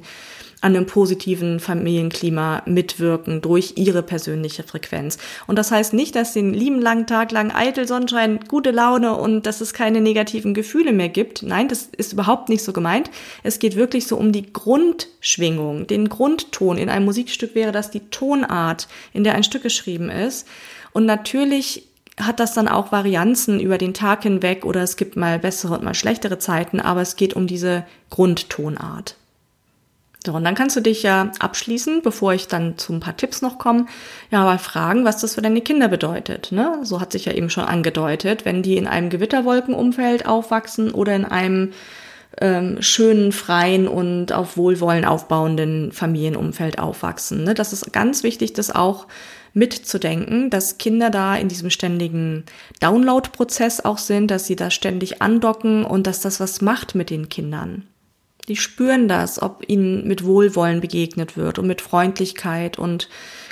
an 0.62 0.74
einem 0.74 0.86
positiven 0.86 1.60
Familienklima 1.60 2.62
mitwirken 2.64 3.42
durch 3.42 3.74
ihre 3.76 4.02
persönliche 4.02 4.62
Frequenz. 4.62 5.18
Und 5.46 5.56
das 5.56 5.70
heißt 5.70 5.92
nicht, 5.92 6.16
dass 6.16 6.32
den 6.32 6.54
lieben 6.54 6.80
langen 6.80 7.06
Tag 7.06 7.30
lang 7.30 7.52
eitel 7.54 7.86
Sonnenschein, 7.86 8.40
gute 8.48 8.70
Laune 8.70 9.14
und 9.16 9.44
dass 9.44 9.60
es 9.60 9.74
keine 9.74 10.00
negativen 10.00 10.54
Gefühle 10.54 10.92
mehr 10.92 11.10
gibt. 11.10 11.42
Nein, 11.42 11.68
das 11.68 11.90
ist 11.96 12.14
überhaupt 12.14 12.48
nicht 12.48 12.64
so 12.64 12.72
gemeint. 12.72 13.10
Es 13.42 13.58
geht 13.58 13.76
wirklich 13.76 14.06
so 14.06 14.16
um 14.16 14.32
die 14.32 14.50
Grundschwingung, 14.52 15.86
den 15.86 16.08
Grundton. 16.08 16.78
In 16.78 16.88
einem 16.88 17.04
Musikstück 17.04 17.54
wäre 17.54 17.72
das 17.72 17.90
die 17.90 18.08
Tonart, 18.10 18.88
in 19.12 19.24
der 19.24 19.34
ein 19.34 19.44
Stück 19.44 19.62
geschrieben 19.62 20.08
ist. 20.08 20.48
Und 20.92 21.04
natürlich 21.04 21.86
hat 22.18 22.40
das 22.40 22.54
dann 22.54 22.66
auch 22.66 22.92
Varianzen 22.92 23.60
über 23.60 23.76
den 23.76 23.92
Tag 23.92 24.22
hinweg 24.22 24.64
oder 24.64 24.82
es 24.82 24.96
gibt 24.96 25.16
mal 25.16 25.38
bessere 25.38 25.74
und 25.74 25.84
mal 25.84 25.94
schlechtere 25.94 26.38
Zeiten, 26.38 26.80
aber 26.80 27.02
es 27.02 27.16
geht 27.16 27.34
um 27.34 27.46
diese 27.46 27.84
Grundtonart. 28.08 29.16
So, 30.26 30.32
und 30.32 30.42
dann 30.42 30.56
kannst 30.56 30.74
du 30.74 30.80
dich 30.80 31.04
ja 31.04 31.30
abschließen, 31.38 32.02
bevor 32.02 32.34
ich 32.34 32.48
dann 32.48 32.76
zu 32.76 32.92
ein 32.92 33.00
paar 33.00 33.16
Tipps 33.16 33.42
noch 33.42 33.58
komme, 33.58 33.86
ja 34.32 34.42
mal 34.42 34.58
fragen, 34.58 35.04
was 35.04 35.20
das 35.20 35.36
für 35.36 35.42
deine 35.42 35.60
Kinder 35.60 35.86
bedeutet. 35.86 36.50
Ne? 36.50 36.80
So 36.82 37.00
hat 37.00 37.12
sich 37.12 37.26
ja 37.26 37.32
eben 37.32 37.48
schon 37.48 37.64
angedeutet, 37.64 38.44
wenn 38.44 38.62
die 38.62 38.76
in 38.76 38.88
einem 38.88 39.08
Gewitterwolkenumfeld 39.08 40.26
aufwachsen 40.26 40.90
oder 40.90 41.14
in 41.14 41.24
einem 41.24 41.72
ähm, 42.40 42.78
schönen, 42.80 43.30
freien 43.30 43.86
und 43.86 44.32
auf 44.32 44.56
Wohlwollen 44.56 45.04
aufbauenden 45.04 45.92
Familienumfeld 45.92 46.80
aufwachsen. 46.80 47.44
Ne? 47.44 47.54
Das 47.54 47.72
ist 47.72 47.92
ganz 47.92 48.24
wichtig, 48.24 48.52
das 48.52 48.74
auch 48.74 49.06
mitzudenken, 49.54 50.50
dass 50.50 50.76
Kinder 50.76 51.08
da 51.08 51.36
in 51.36 51.48
diesem 51.48 51.70
ständigen 51.70 52.44
Download-Prozess 52.80 53.84
auch 53.84 53.98
sind, 53.98 54.30
dass 54.30 54.46
sie 54.46 54.56
da 54.56 54.70
ständig 54.70 55.22
andocken 55.22 55.84
und 55.84 56.06
dass 56.08 56.20
das 56.20 56.40
was 56.40 56.60
macht 56.60 56.94
mit 56.96 57.10
den 57.10 57.28
Kindern. 57.28 57.86
Die 58.48 58.56
spüren 58.56 59.08
das, 59.08 59.42
ob 59.42 59.64
ihnen 59.66 60.06
mit 60.06 60.24
Wohlwollen 60.24 60.80
begegnet 60.80 61.36
wird 61.36 61.58
und 61.58 61.66
mit 61.66 61.80
Freundlichkeit 61.80 62.78
und 62.78 63.08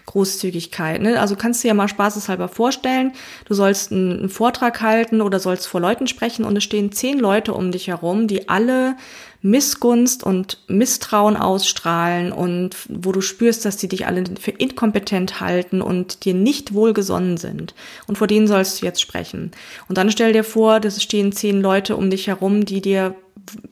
Großzügigkeit. 0.07 1.01
Ne? 1.01 1.19
Also 1.19 1.35
kannst 1.35 1.61
du 1.61 1.63
dir 1.63 1.69
ja 1.69 1.75
mal 1.75 1.89
spaßeshalber 1.89 2.49
vorstellen, 2.49 3.13
du 3.47 3.55
sollst 3.55 3.91
einen, 3.91 4.29
Vortrag 4.29 4.81
halten 4.81 5.21
oder 5.21 5.39
sollst 5.39 5.67
vor 5.67 5.81
Leuten 5.81 6.07
sprechen 6.07 6.45
und 6.45 6.57
es 6.57 6.65
stehen 6.65 6.93
zehn 6.93 7.19
Leute 7.19 7.55
um 7.55 7.73
dich 7.73 7.89
herum, 7.89 8.27
die 8.29 8.49
alle 8.49 8.97
Missgunst 9.41 10.23
und 10.23 10.59
Misstrauen 10.69 11.37
ausstrahlen 11.37 12.33
und 12.33 12.77
wo 12.89 13.13
du 13.13 13.21
spürst, 13.21 13.65
dass 13.65 13.77
die 13.77 13.89
dich 13.89 14.07
alle 14.07 14.25
für 14.41 14.53
inkompetent 14.53 15.41
halten 15.41 15.83
und 15.83 16.25
dir 16.25 16.35
nicht 16.35 16.75
wohlgesonnen 16.75 17.37
sind. 17.37 17.75
Und 18.07 18.17
vor 18.17 18.27
denen 18.27 18.47
sollst 18.47 18.81
du 18.81 18.87
jetzt 18.87 19.03
sprechen. 19.03 19.51
Und 19.89 19.99
dann 19.99 20.11
stell 20.11 20.33
dir 20.33 20.45
vor, 20.45 20.81
dass 20.81 20.97
es 20.97 21.03
stehen 21.03 21.33
zehn 21.33 21.61
Leute 21.61 21.97
um 21.97 22.09
dich 22.09 22.27
herum, 22.27 22.65
die 22.65 22.81
dir 22.81 23.15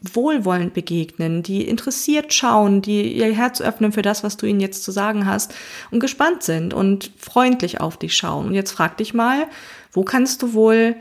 wohlwollend 0.03 0.75
begegnen, 0.75 1.43
die 1.43 1.67
interessiert 1.67 2.33
schauen, 2.33 2.83
die 2.83 3.13
ihr 3.13 3.33
Herz 3.35 3.61
öffnen 3.61 3.93
für 3.93 4.03
das, 4.03 4.23
was 4.23 4.37
du 4.37 4.47
ihnen 4.47 4.61
jetzt 4.61 4.85
zu 4.85 4.93
sagen 4.93 5.27
hast 5.27 5.55
und 5.91 6.01
gespannt 6.01 6.43
sind 6.43 6.75
und 6.75 7.11
freundlich 7.19 7.81
auf 7.81 7.97
dich 7.97 8.17
schauen. 8.17 8.49
Und 8.49 8.55
jetzt 8.55 8.73
frag 8.73 8.97
dich 8.97 9.15
mal, 9.15 9.47
wo 9.93 10.03
kannst 10.03 10.43
du 10.43 10.53
wohl 10.53 10.97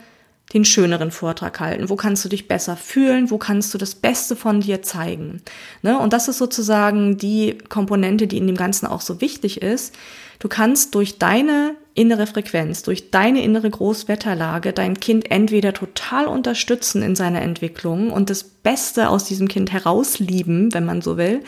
den 0.54 0.66
schöneren 0.66 1.12
Vortrag 1.12 1.60
halten? 1.60 1.90
Wo 1.90 1.96
kannst 1.96 2.26
du 2.26 2.30
dich 2.30 2.48
besser 2.48 2.76
fühlen? 2.76 3.32
Wo 3.32 3.38
kannst 3.38 3.74
du 3.74 3.78
das 3.78 3.96
Beste 3.96 4.36
von 4.36 4.62
dir 4.62 4.82
zeigen? 4.82 5.42
Ne? 5.82 5.98
Und 5.98 6.14
das 6.14 6.28
ist 6.28 6.38
sozusagen 6.38 7.18
die 7.18 7.58
Komponente, 7.70 8.28
die 8.28 8.38
in 8.38 8.48
dem 8.48 8.58
Ganzen 8.58 8.86
auch 8.86 9.02
so 9.02 9.22
wichtig 9.22 9.62
ist. 9.62 9.96
Du 10.40 10.50
kannst 10.50 10.96
durch 10.96 11.20
deine 11.20 11.76
innere 11.94 12.28
Frequenz, 12.28 12.84
durch 12.84 13.12
deine 13.12 13.44
innere 13.44 13.70
Großwetterlage 13.70 14.74
dein 14.74 15.00
Kind 15.00 15.30
entweder 15.30 15.74
total 15.74 16.28
unterstützen 16.28 17.02
in 17.04 17.16
seiner 17.16 17.42
Entwicklung 17.42 18.12
und 18.12 18.30
das 18.30 18.44
Beste 18.44 19.10
aus 19.10 19.26
diesem 19.26 19.48
Kind 19.48 19.72
herauslieben, 19.72 20.74
wenn 20.74 20.86
man 20.86 21.02
so 21.02 21.18
will, 21.18 21.42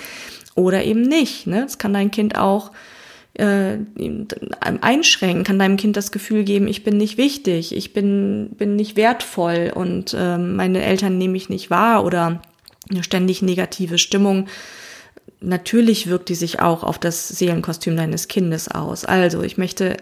oder 0.55 0.83
eben 0.83 1.01
nicht. 1.01 1.47
Ne? 1.47 1.61
Das 1.61 1.77
kann 1.77 1.93
dein 1.93 2.11
Kind 2.11 2.37
auch 2.37 2.71
äh, 3.35 3.77
einschränken, 4.59 5.43
kann 5.43 5.59
deinem 5.59 5.77
Kind 5.77 5.97
das 5.97 6.11
Gefühl 6.11 6.43
geben, 6.43 6.67
ich 6.67 6.83
bin 6.83 6.97
nicht 6.97 7.17
wichtig, 7.17 7.75
ich 7.75 7.93
bin, 7.93 8.51
bin 8.57 8.75
nicht 8.75 8.95
wertvoll 8.95 9.71
und 9.73 10.13
äh, 10.13 10.37
meine 10.37 10.83
Eltern 10.83 11.17
nehme 11.17 11.37
ich 11.37 11.49
nicht 11.49 11.69
wahr 11.69 12.05
oder 12.05 12.41
eine 12.91 13.03
ständig 13.03 13.41
negative 13.41 13.97
Stimmung. 13.97 14.47
Natürlich 15.39 16.07
wirkt 16.07 16.29
die 16.29 16.35
sich 16.35 16.59
auch 16.59 16.83
auf 16.83 16.99
das 16.99 17.27
Seelenkostüm 17.29 17.95
deines 17.95 18.27
Kindes 18.27 18.67
aus. 18.67 19.03
Also 19.05 19.41
ich 19.41 19.57
möchte 19.57 19.97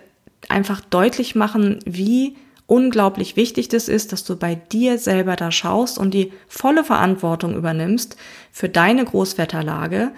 einfach 0.49 0.82
deutlich 0.82 1.36
machen, 1.36 1.80
wie 1.86 2.36
unglaublich 2.67 3.36
wichtig 3.36 3.67
das 3.67 3.89
ist, 3.89 4.13
dass 4.13 4.23
du 4.23 4.38
bei 4.38 4.56
dir 4.56 4.97
selber 4.97 5.36
da 5.36 5.51
schaust 5.51 5.97
und 5.97 6.13
die 6.13 6.32
volle 6.47 6.86
Verantwortung 6.86 7.56
übernimmst 7.56 8.15
für 8.51 8.69
deine 8.69 9.04
Großwetterlage 9.04 10.12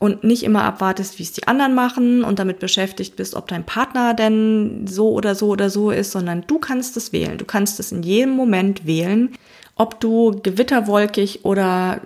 und 0.00 0.24
nicht 0.24 0.42
immer 0.42 0.64
abwartest, 0.64 1.18
wie 1.18 1.22
es 1.22 1.32
die 1.32 1.46
anderen 1.46 1.74
machen 1.74 2.24
und 2.24 2.40
damit 2.40 2.58
beschäftigt 2.58 3.14
bist, 3.14 3.34
ob 3.36 3.46
dein 3.46 3.64
Partner 3.64 4.14
denn 4.14 4.86
so 4.88 5.10
oder 5.12 5.36
so 5.36 5.50
oder 5.50 5.70
so 5.70 5.92
ist, 5.92 6.10
sondern 6.10 6.42
du 6.48 6.58
kannst 6.58 6.96
es 6.96 7.12
wählen. 7.12 7.38
Du 7.38 7.44
kannst 7.44 7.78
es 7.78 7.92
in 7.92 8.02
jedem 8.02 8.30
Moment 8.30 8.86
wählen, 8.86 9.30
ob 9.76 10.00
du 10.00 10.40
gewitterwolkig 10.42 11.44
oder 11.44 12.00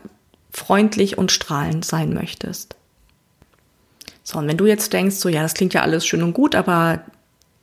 freundlich 0.51 1.17
und 1.17 1.33
strahlend 1.33 1.85
sein 1.85 2.13
möchtest. 2.13 2.77
So, 4.23 4.39
und 4.39 4.49
wenn 4.49 4.57
du 4.57 4.67
jetzt 4.67 4.93
denkst, 4.93 5.17
so 5.17 5.29
ja, 5.29 5.43
das 5.43 5.55
klingt 5.55 5.73
ja 5.73 5.83
alles 5.83 6.07
schön 6.07 6.23
und 6.23 6.35
gut, 6.35 6.55
aber 6.55 7.05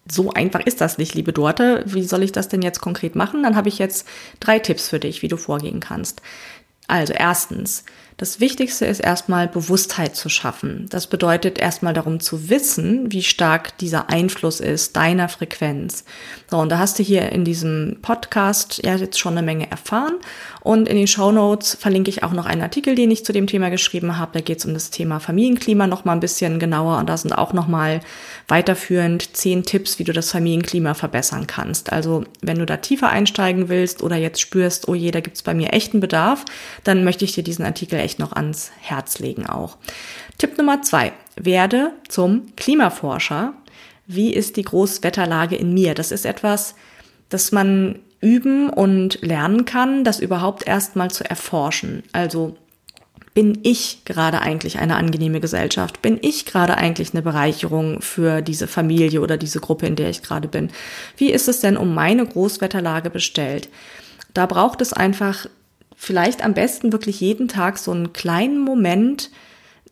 so 0.10 0.32
einfach 0.32 0.62
ist 0.62 0.82
das 0.82 0.98
nicht, 0.98 1.14
liebe 1.14 1.34
Dorte. 1.34 1.84
Wie 1.86 2.04
soll 2.04 2.24
ich 2.24 2.32
das 2.32 2.48
denn 2.48 2.62
jetzt 2.62 2.82
konkret 2.82 3.16
machen? 3.16 3.44
Dann 3.44 3.56
habe 3.56 3.70
ich 3.70 3.80
jetzt 3.80 4.08
drei 4.40 4.60
Tipps 4.60 4.90
für 4.90 5.00
dich, 5.00 5.22
wie 5.22 5.28
du 5.28 5.38
vorgehen 5.38 5.80
kannst. 5.80 6.22
Also 6.88 7.14
erstens, 7.14 7.86
das 8.18 8.40
Wichtigste 8.40 8.86
ist 8.86 9.00
erstmal 9.00 9.48
Bewusstheit 9.48 10.16
zu 10.16 10.28
schaffen. 10.30 10.88
Das 10.90 11.08
bedeutet 11.08 11.58
erstmal 11.58 11.94
darum 11.94 12.20
zu 12.20 12.50
wissen, 12.50 13.12
wie 13.12 13.24
stark 13.24 13.78
dieser 13.78 14.10
Einfluss 14.10 14.60
ist 14.60 14.96
deiner 14.96 15.30
Frequenz. 15.30 16.04
So, 16.50 16.58
und 16.58 16.70
da 16.70 16.80
hast 16.80 17.00
du 17.00 17.04
hier 17.04 17.32
in 17.32 17.46
diesem 17.46 18.00
Podcast 18.02 18.82
ja 18.84 18.96
jetzt 18.96 19.20
schon 19.20 19.38
eine 19.38 19.46
Menge 19.46 19.72
erfahren. 19.72 20.16
Und 20.63 20.88
in 20.88 20.95
den 20.95 21.08
Show 21.08 21.32
Notes 21.32 21.76
verlinke 21.76 22.10
ich 22.10 22.24
auch 22.24 22.34
noch 22.34 22.45
einen 22.45 22.62
Artikel, 22.62 22.93
den 22.93 23.10
ich 23.10 23.26
zu 23.26 23.34
dem 23.34 23.47
Thema 23.47 23.69
geschrieben 23.69 24.17
habe. 24.17 24.34
Da 24.34 24.41
geht 24.41 24.60
es 24.60 24.65
um 24.65 24.74
das 24.74 24.91
Thema 24.91 25.19
Familienklima 25.19 25.88
noch 25.88 26.06
mal 26.06 26.13
ein 26.13 26.19
bisschen 26.19 26.60
genauer. 26.60 27.00
Und 27.00 27.10
da 27.10 27.17
sind 27.17 27.34
auch 27.34 27.54
noch 27.54 27.67
mal 27.67 28.02
weiterführend 28.47 29.36
zehn 29.36 29.63
Tipps, 29.63 29.97
wie 29.97 30.04
du 30.04 30.13
das 30.13 30.32
Familienklima 30.32 30.93
verbessern 30.93 31.47
kannst. 31.47 31.91
Also 31.91 32.26
wenn 32.41 32.60
du 32.60 32.67
da 32.67 32.78
tiefer 32.78 33.10
einsteigen 33.10 33.69
willst 33.69 34.04
oder 34.04 34.17
jetzt 34.17 34.39
spürst, 34.39 34.88
oh 34.88 34.93
je, 34.93 35.10
da 35.10 35.19
gibt's 35.19 35.41
bei 35.41 35.56
mir 35.56 35.74
echten 35.74 36.00
Bedarf, 36.00 36.45
dann 36.84 37.04
möchte 37.04 37.26
ich 37.26 37.34
dir 37.34 37.43
diesen 37.43 37.65
Artikel 37.65 38.00
echt 38.00 38.19
noch 38.19 38.34
ans 38.34 38.71
Herz 38.80 39.17
legen 39.17 39.47
auch. 39.47 39.78
Tipp 40.38 40.58
Nummer 40.60 40.84
zwei. 40.84 41.13
Werde 41.36 41.91
zum 42.08 42.56
Klimaforscher. 42.56 43.54
Wie 44.06 44.32
ist 44.32 44.58
die 44.58 44.63
Großwetterlage 44.63 45.56
in 45.56 45.74
mir? 45.74 45.95
Das 45.95 46.12
ist 46.12 46.26
etwas, 46.26 46.76
das 47.30 47.52
man 47.52 48.00
üben 48.22 48.70
und 48.70 49.22
lernen 49.22 49.66
kann, 49.66 50.04
das 50.04 50.20
überhaupt 50.20 50.68
erstmal 50.68 51.12
zu 51.12 51.28
erforschen. 51.28 52.04
Also 52.14 52.56
bin 53.34 53.60
ich 53.64 54.04
gerade 54.06 54.42
eigentlich 54.42 54.80
eine 54.80 54.96
angenehme 54.96 55.40
Gesellschaft? 55.40 56.02
Bin 56.02 56.20
ich 56.22 56.46
gerade 56.46 56.78
eigentlich 56.78 57.14
eine 57.14 57.22
Bereicherung 57.22 58.02
für 58.02 58.42
diese 58.42 58.68
Familie 58.68 59.22
oder 59.22 59.38
diese 59.38 59.60
Gruppe, 59.60 59.88
in 59.88 59.96
der 59.96 60.10
ich 60.10 60.22
gerade 60.22 60.48
bin? 60.48 60.70
Wie 61.18 61.32
ist 61.32 61.48
es 61.48 61.62
denn 61.62 61.78
um 61.78 61.94
meine 61.94 62.26
Großwetterlage 62.26 63.10
bestellt? 63.10 63.70
Da 64.34 64.46
braucht 64.46 64.82
es 64.82 64.94
einfach 64.94 65.48
vielleicht 65.96 66.44
am 66.44 66.54
besten 66.54 66.92
wirklich 66.92 67.22
jeden 67.22 67.48
Tag 67.48 67.78
so 67.78 67.92
einen 67.92 68.12
kleinen 68.12 68.60
Moment, 68.60 69.30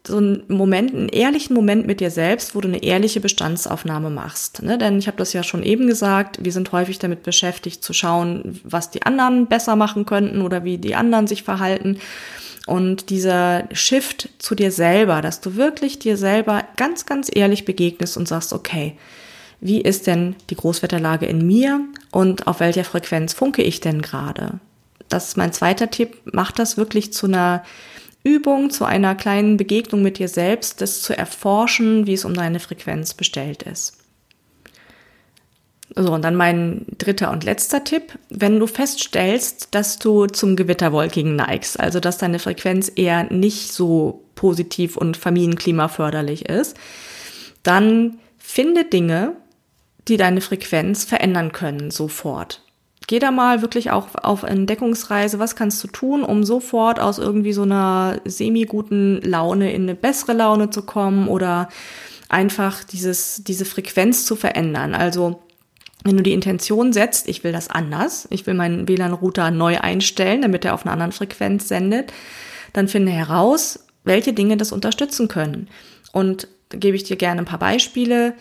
so 0.06 0.18
einen 0.18 0.44
Moment, 0.48 0.94
einen 0.94 1.10
ehrlichen 1.10 1.54
Moment 1.54 1.86
mit 1.86 2.00
dir 2.00 2.12
selbst, 2.12 2.56
wo 2.56 2.62
du 2.62 2.68
eine 2.68 2.82
ehrliche 2.84 3.20
Bestandsaufnahme 3.20 4.10
machst. 4.10 4.62
Ne? 4.62 4.78
Denn 4.78 4.98
ich 4.98 5.08
habe 5.08 5.18
das 5.18 5.34
ja 5.34 5.44
schon 5.44 5.64
eben 5.64 5.88
gesagt, 5.88 6.44
wir 6.44 6.52
sind 6.52 6.72
häufig 6.72 7.00
damit 7.00 7.24
beschäftigt 7.24 7.84
zu 7.84 7.94
schauen, 7.94 8.60
was 8.64 8.92
die 8.92 9.04
anderen 9.04 9.48
besser 9.48 9.76
machen 9.76 10.06
könnten 10.06 10.42
oder 10.42 10.64
wie 10.64 10.78
die 10.78 10.96
anderen 10.96 11.28
sich 11.28 11.44
verhalten. 11.44 12.00
Und 12.66 13.10
dieser 13.10 13.68
Shift 13.72 14.30
zu 14.38 14.56
dir 14.56 14.72
selber, 14.72 15.22
dass 15.22 15.42
du 15.42 15.56
wirklich 15.56 16.00
dir 16.00 16.18
selber 16.18 16.64
ganz, 16.78 17.06
ganz 17.06 17.30
ehrlich 17.34 17.66
begegnest 17.66 18.16
und 18.16 18.28
sagst, 18.28 18.54
okay, 18.54 18.96
wie 19.60 19.82
ist 19.82 20.08
denn 20.08 20.36
die 20.50 20.56
Großwetterlage 20.56 21.26
in 21.26 21.46
mir 21.46 21.82
und 22.12 22.48
auf 22.48 22.60
welcher 22.62 22.86
Frequenz 22.86 23.34
funke 23.34 23.62
ich 23.62 23.82
denn 23.82 24.02
gerade? 24.02 24.60
das 25.10 25.30
ist 25.30 25.38
mein 25.38 25.52
zweiter 25.52 25.90
Tipp, 25.90 26.18
mach 26.24 26.52
das 26.52 26.78
wirklich 26.78 27.12
zu 27.12 27.26
einer 27.28 27.64
Übung, 28.30 28.70
zu 28.70 28.86
einer 28.86 29.16
kleinen 29.16 29.58
Begegnung 29.58 30.02
mit 30.02 30.20
dir 30.20 30.28
selbst, 30.28 30.82
das 30.82 31.02
zu 31.02 31.18
erforschen, 31.18 32.06
wie 32.06 32.14
es 32.14 32.26
um 32.26 32.34
deine 32.34 32.60
Frequenz 32.60 33.14
bestellt 33.14 33.64
ist. 33.64 33.98
So, 35.96 36.14
und 36.14 36.22
dann 36.24 36.36
mein 36.36 36.86
dritter 36.98 37.32
und 37.32 37.44
letzter 37.44 37.84
Tipp. 37.84 38.20
Wenn 38.30 38.60
du 38.60 38.68
feststellst, 38.68 39.70
dass 39.72 39.98
du 39.98 40.28
zum 40.28 40.56
Gewitterwolkigen 40.56 41.36
neigst, 41.36 41.80
also 41.80 42.00
dass 42.00 42.20
deine 42.20 42.38
Frequenz 42.38 42.92
eher 42.96 43.24
nicht 43.32 43.74
so 43.74 44.24
positiv 44.36 44.98
und 44.98 45.18
familienklimaförderlich 45.18 46.48
ist, 46.48 46.78
dann 47.64 48.20
finde 48.38 48.86
Dinge, 48.86 49.34
die 50.08 50.18
deine 50.18 50.42
Frequenz 50.42 51.04
verändern 51.06 51.52
können, 51.52 51.90
sofort 51.92 52.62
geh 53.10 53.18
da 53.18 53.32
mal 53.32 53.64
wirklich 53.64 53.90
auch 53.90 54.10
auf 54.22 54.44
Entdeckungsreise. 54.44 55.40
Was 55.40 55.56
kannst 55.56 55.84
du 55.84 55.88
tun, 55.88 56.24
um 56.24 56.44
sofort 56.44 57.00
aus 57.00 57.18
irgendwie 57.18 57.54
so 57.54 57.64
einer 57.64 58.22
semi-guten 58.24 59.20
Laune 59.24 59.74
in 59.74 59.82
eine 59.82 59.96
bessere 59.96 60.34
Laune 60.34 60.70
zu 60.70 60.84
kommen 60.84 61.28
oder 61.28 61.70
einfach 62.30 62.84
dieses, 62.84 63.44
diese 63.44 63.66
Frequenz 63.66 64.28
zu 64.28 64.36
verändern? 64.36 64.94
Also, 64.94 65.42
wenn 66.04 66.18
du 66.18 66.24
die 66.24 66.34
Intention 66.34 66.94
setzt, 66.94 67.28
ich 67.28 67.44
will 67.44 67.52
das 67.52 67.68
anders, 67.68 68.28
ich 68.30 68.46
will 68.46 68.54
meinen 68.54 68.88
WLAN-Router 68.88 69.50
neu 69.50 69.80
einstellen, 69.80 70.44
damit 70.44 70.64
er 70.64 70.76
auf 70.76 70.86
einer 70.86 70.94
anderen 70.94 71.12
Frequenz 71.12 71.68
sendet, 71.68 72.14
dann 72.74 72.88
finde 72.88 73.12
heraus, 73.12 73.88
welche 74.04 74.34
Dinge 74.34 74.56
das 74.56 74.72
unterstützen 74.72 75.28
können. 75.28 75.68
Und 76.12 76.48
da 76.70 76.78
gebe 76.78 76.96
ich 76.96 77.06
dir 77.06 77.16
gerne 77.16 77.42
ein 77.42 77.46
paar 77.46 77.58
Beispiele 77.58 78.36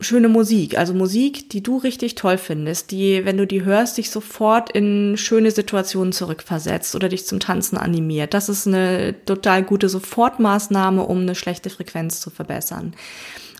schöne 0.00 0.28
Musik, 0.28 0.78
also 0.78 0.94
Musik, 0.94 1.50
die 1.50 1.62
du 1.62 1.76
richtig 1.78 2.14
toll 2.14 2.38
findest, 2.38 2.92
die, 2.92 3.24
wenn 3.24 3.36
du 3.36 3.46
die 3.46 3.64
hörst, 3.64 3.98
dich 3.98 4.10
sofort 4.10 4.70
in 4.70 5.16
schöne 5.16 5.50
Situationen 5.50 6.12
zurückversetzt 6.12 6.94
oder 6.94 7.08
dich 7.08 7.26
zum 7.26 7.40
Tanzen 7.40 7.76
animiert. 7.76 8.32
Das 8.32 8.48
ist 8.48 8.66
eine 8.66 9.14
total 9.24 9.64
gute 9.64 9.88
Sofortmaßnahme, 9.88 11.02
um 11.02 11.22
eine 11.22 11.34
schlechte 11.34 11.68
Frequenz 11.68 12.20
zu 12.20 12.30
verbessern. 12.30 12.94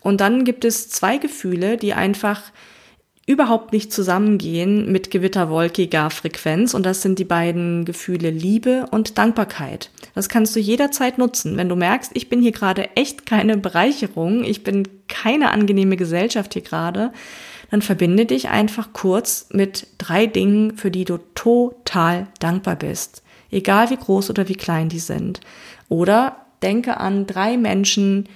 Und 0.03 0.21
dann 0.21 0.45
gibt 0.45 0.65
es 0.65 0.89
zwei 0.89 1.19
Gefühle, 1.19 1.77
die 1.77 1.93
einfach 1.93 2.43
überhaupt 3.29 3.75
nicht 3.75 3.93
zusammengehen 3.93 4.91
mit 4.91 5.11
gewitterwolkiger 5.11 6.09
Frequenz 6.09 6.73
und 6.73 6.87
das 6.87 7.03
sind 7.03 7.19
die 7.19 7.27
beiden 7.27 7.85
Gefühle 7.85 8.31
Liebe 8.31 8.87
und 8.91 9.19
Dankbarkeit. 9.19 9.91
Das 10.15 10.31
kannst 10.31 10.57
du 10.57 10.61
jederzeit 10.61 11.19
nutzen. 11.19 11.59
Wenn 11.59 11.69
du 11.69 11.77
merkst, 11.77 12.13
ich 12.15 12.31
bin 12.31 12.41
hier 12.41 12.53
gerade 12.53 12.97
echt 12.97 13.27
keine 13.27 13.59
Bereicherung, 13.59 14.45
ich 14.45 14.65
bin 14.65 14.89
keine 15.09 15.51
angenehme 15.51 15.99
Gesellschaft 15.99 16.55
hier 16.55 16.63
gerade, 16.63 17.13
dann 17.71 17.83
verbinde 17.83 18.25
dich 18.25 18.49
einfach 18.49 18.95
kurz 18.95 19.49
mit 19.53 19.89
drei 19.99 20.27
Dingen, 20.27 20.79
für 20.79 20.91
die 20.91 21.05
du 21.05 21.19
total 21.35 22.29
dankbar 22.41 22.77
bist. 22.77 23.23
Egal 23.51 23.91
wie 23.91 23.99
groß 23.99 24.31
oder 24.31 24.49
wie 24.49 24.55
klein 24.55 24.89
die 24.89 25.01
sind. 25.01 25.41
Oder 25.91 26.47
denke 26.63 26.97
an 26.97 27.27
drei 27.27 27.59
Menschen, 27.59 28.27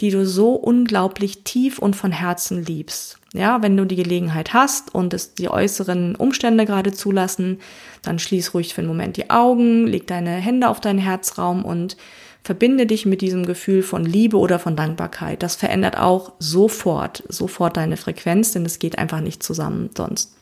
die 0.00 0.10
du 0.10 0.24
so 0.26 0.52
unglaublich 0.52 1.42
tief 1.44 1.78
und 1.78 1.96
von 1.96 2.12
Herzen 2.12 2.64
liebst. 2.64 3.18
Ja, 3.34 3.62
wenn 3.62 3.76
du 3.76 3.84
die 3.84 3.96
Gelegenheit 3.96 4.54
hast 4.54 4.94
und 4.94 5.12
es 5.12 5.34
die 5.34 5.50
äußeren 5.50 6.14
Umstände 6.14 6.64
gerade 6.64 6.92
zulassen, 6.92 7.58
dann 8.02 8.18
schließ 8.18 8.54
ruhig 8.54 8.72
für 8.72 8.80
einen 8.80 8.88
Moment 8.88 9.16
die 9.16 9.28
Augen, 9.28 9.86
leg 9.86 10.06
deine 10.06 10.30
Hände 10.30 10.68
auf 10.68 10.80
deinen 10.80 10.98
Herzraum 10.98 11.64
und 11.64 11.96
verbinde 12.42 12.86
dich 12.86 13.04
mit 13.04 13.20
diesem 13.20 13.44
Gefühl 13.44 13.82
von 13.82 14.04
Liebe 14.04 14.38
oder 14.38 14.58
von 14.58 14.76
Dankbarkeit. 14.76 15.42
Das 15.42 15.56
verändert 15.56 15.98
auch 15.98 16.32
sofort, 16.38 17.22
sofort 17.28 17.76
deine 17.76 17.98
Frequenz, 17.98 18.52
denn 18.52 18.64
es 18.64 18.78
geht 18.78 18.98
einfach 18.98 19.20
nicht 19.20 19.42
zusammen 19.42 19.90
sonst. 19.94 20.34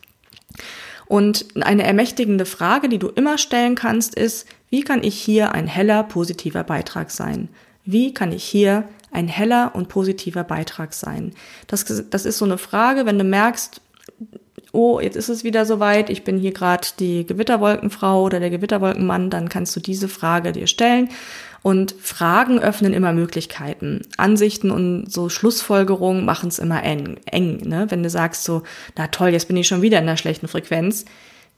Und 1.07 1.45
eine 1.61 1.83
ermächtigende 1.83 2.45
Frage, 2.45 2.89
die 2.89 2.99
du 2.99 3.07
immer 3.09 3.37
stellen 3.37 3.75
kannst, 3.75 4.15
ist, 4.15 4.45
wie 4.69 4.81
kann 4.81 5.03
ich 5.03 5.15
hier 5.19 5.53
ein 5.53 5.67
heller, 5.67 6.03
positiver 6.03 6.63
Beitrag 6.63 7.11
sein? 7.11 7.49
Wie 7.85 8.13
kann 8.13 8.33
ich 8.33 8.43
hier 8.43 8.87
ein 9.17 9.27
heller 9.27 9.71
und 9.73 9.89
positiver 9.89 10.43
Beitrag 10.43 10.93
sein? 10.93 11.33
Das, 11.67 11.85
das 12.09 12.25
ist 12.25 12.37
so 12.37 12.45
eine 12.45 12.57
Frage, 12.57 13.05
wenn 13.05 13.17
du 13.17 13.23
merkst, 13.25 13.81
oh, 14.71 14.99
jetzt 14.99 15.15
ist 15.15 15.29
es 15.29 15.43
wieder 15.43 15.65
soweit, 15.65 16.09
ich 16.09 16.23
bin 16.23 16.37
hier 16.37 16.53
gerade 16.53 16.87
die 16.99 17.25
Gewitterwolkenfrau 17.25 18.23
oder 18.23 18.39
der 18.39 18.51
Gewitterwolkenmann, 18.51 19.29
dann 19.29 19.49
kannst 19.49 19.75
du 19.75 19.79
diese 19.79 20.07
Frage 20.07 20.51
dir 20.51 20.67
stellen. 20.67 21.09
Und 21.63 21.95
Fragen 21.99 22.59
öffnen 22.59 22.93
immer 22.93 23.11
Möglichkeiten. 23.11 24.03
Ansichten 24.15 24.71
und 24.71 25.11
so 25.11 25.27
Schlussfolgerungen 25.27 26.23
machen 26.23 26.49
es 26.49 26.59
immer 26.59 26.83
eng. 26.83 27.19
eng 27.25 27.67
ne? 27.67 27.87
Wenn 27.89 28.03
du 28.03 28.09
sagst 28.09 28.43
so, 28.43 28.61
na 28.95 29.07
toll, 29.07 29.29
jetzt 29.29 29.47
bin 29.47 29.57
ich 29.57 29.67
schon 29.67 29.81
wieder 29.81 29.99
in 29.99 30.05
der 30.05 30.17
schlechten 30.17 30.47
Frequenz. 30.47 31.05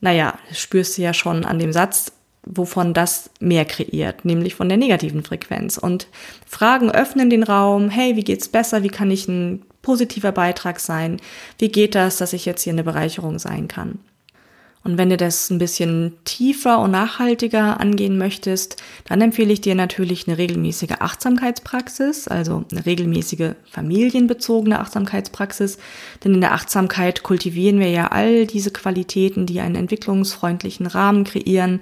Naja, 0.02 0.36
spürst 0.54 0.98
du 0.98 1.02
ja 1.02 1.14
schon 1.14 1.44
an 1.44 1.60
dem 1.60 1.74
Satz, 1.74 2.14
wovon 2.50 2.94
das 2.94 3.30
mehr 3.40 3.66
kreiert, 3.66 4.26
nämlich 4.26 4.56
von 4.56 4.68
der 4.68 4.78
negativen 4.78 5.24
Frequenz. 5.24 5.78
Und 5.78 6.08
Fragen 6.46 6.92
öffnen 6.92 7.30
den 7.30 7.44
Raum, 7.44 7.90
hey, 7.90 8.16
wie 8.16 8.24
geht's 8.24 8.50
besser? 8.50 8.84
Wie 8.84 8.90
kann 8.90 9.12
ich 9.12 9.28
ein 9.28 9.62
positiver 9.82 10.32
Beitrag 10.32 10.80
sein? 10.80 11.18
Wie 11.58 11.70
geht 11.70 11.96
das, 11.96 12.18
dass 12.18 12.34
ich 12.34 12.46
jetzt 12.46 12.64
hier 12.64 12.74
eine 12.74 12.84
Bereicherung 12.84 13.40
sein 13.40 13.68
kann? 13.68 14.00
Und 14.82 14.98
wenn 14.98 15.10
du 15.10 15.18
das 15.18 15.50
ein 15.50 15.58
bisschen 15.58 16.14
tiefer 16.24 16.80
und 16.80 16.92
nachhaltiger 16.92 17.82
angehen 17.82 18.18
möchtest, 18.18 18.82
dann 19.06 19.20
empfehle 19.20 19.52
ich 19.52 19.60
dir 19.60 19.76
natürlich 19.76 20.26
eine 20.28 20.38
regelmäßige 20.38 20.94
Achtsamkeitspraxis, 21.00 22.30
also 22.30 22.64
eine 22.72 22.86
regelmäßige 22.86 23.56
familienbezogene 23.70 24.80
Achtsamkeitspraxis. 24.80 25.80
Denn 26.24 26.34
in 26.36 26.42
der 26.42 26.54
Achtsamkeit 26.54 27.24
kultivieren 27.24 27.80
wir 27.82 27.90
ja 27.90 28.08
all 28.08 28.48
diese 28.48 28.72
Qualitäten, 28.72 29.46
die 29.46 29.60
einen 29.60 29.76
entwicklungsfreundlichen 29.76 30.88
Rahmen 30.88 31.26
kreieren, 31.26 31.82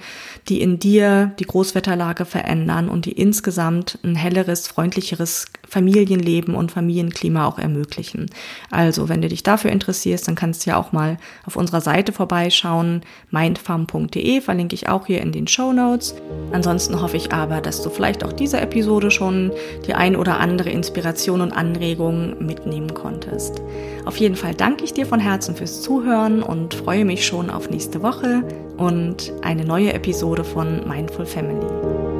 die 0.50 0.62
in 0.62 0.80
dir 0.80 1.36
die 1.40 1.46
Großwetterlage 1.46 2.26
verändern 2.26 2.90
und 2.90 3.06
die 3.06 3.12
insgesamt 3.12 4.00
ein 4.04 4.16
helleres, 4.16 4.68
freundlicheres 4.68 5.46
Familienleben 5.68 6.56
und 6.56 6.72
Familienklima 6.72 7.46
auch 7.46 7.60
ermöglichen. 7.60 8.28
Also, 8.72 9.10
wenn 9.10 9.22
du 9.22 9.28
dich 9.28 9.44
dafür 9.44 9.72
interessierst, 9.72 10.28
dann 10.28 10.36
kannst 10.36 10.66
du 10.66 10.72
ja 10.72 10.78
auch 10.78 10.92
mal 10.92 11.18
auf 11.46 11.56
unserer 11.56 11.82
Seite 11.82 12.14
vorbeischauen, 12.14 13.02
mindfarm.de, 13.32 14.42
verlinke 14.42 14.76
ich 14.76 14.88
auch 14.90 15.06
hier 15.06 15.22
in 15.22 15.32
den 15.32 15.48
Show 15.48 15.74
Notes. 15.74 16.16
Ansonsten 16.52 17.02
hoffe 17.02 17.18
ich 17.18 17.32
aber, 17.34 17.62
dass 17.62 17.82
du 17.82 17.90
vielleicht 17.90 18.24
auch 18.24 18.34
diese 18.34 18.60
Episode 18.62 19.12
schon 19.12 19.52
die 19.86 19.94
ein 19.94 20.16
oder 20.16 20.40
andere 20.40 20.70
Inspiration 20.70 21.42
und 21.42 21.52
Anregung 21.52 22.46
mitnehmen 22.46 22.94
konntest. 22.94 23.62
Auf 24.06 24.18
jeden 24.18 24.36
Fall 24.36 24.56
danke 24.56 24.84
ich 24.84 24.94
dir 24.94 25.06
von 25.06 25.20
Herzen 25.20 25.56
fürs 25.56 25.82
Zuhören 25.82 26.42
und 26.42 26.74
freue 26.74 27.06
mich 27.06 27.26
schon 27.26 27.50
auf 27.50 27.70
nächste 27.70 28.02
Woche 28.02 28.44
und 28.78 29.34
eine 29.42 29.66
neue 29.66 29.94
Episode 29.94 30.44
von 30.44 30.88
Mindful 30.88 31.26
Family. 31.26 32.17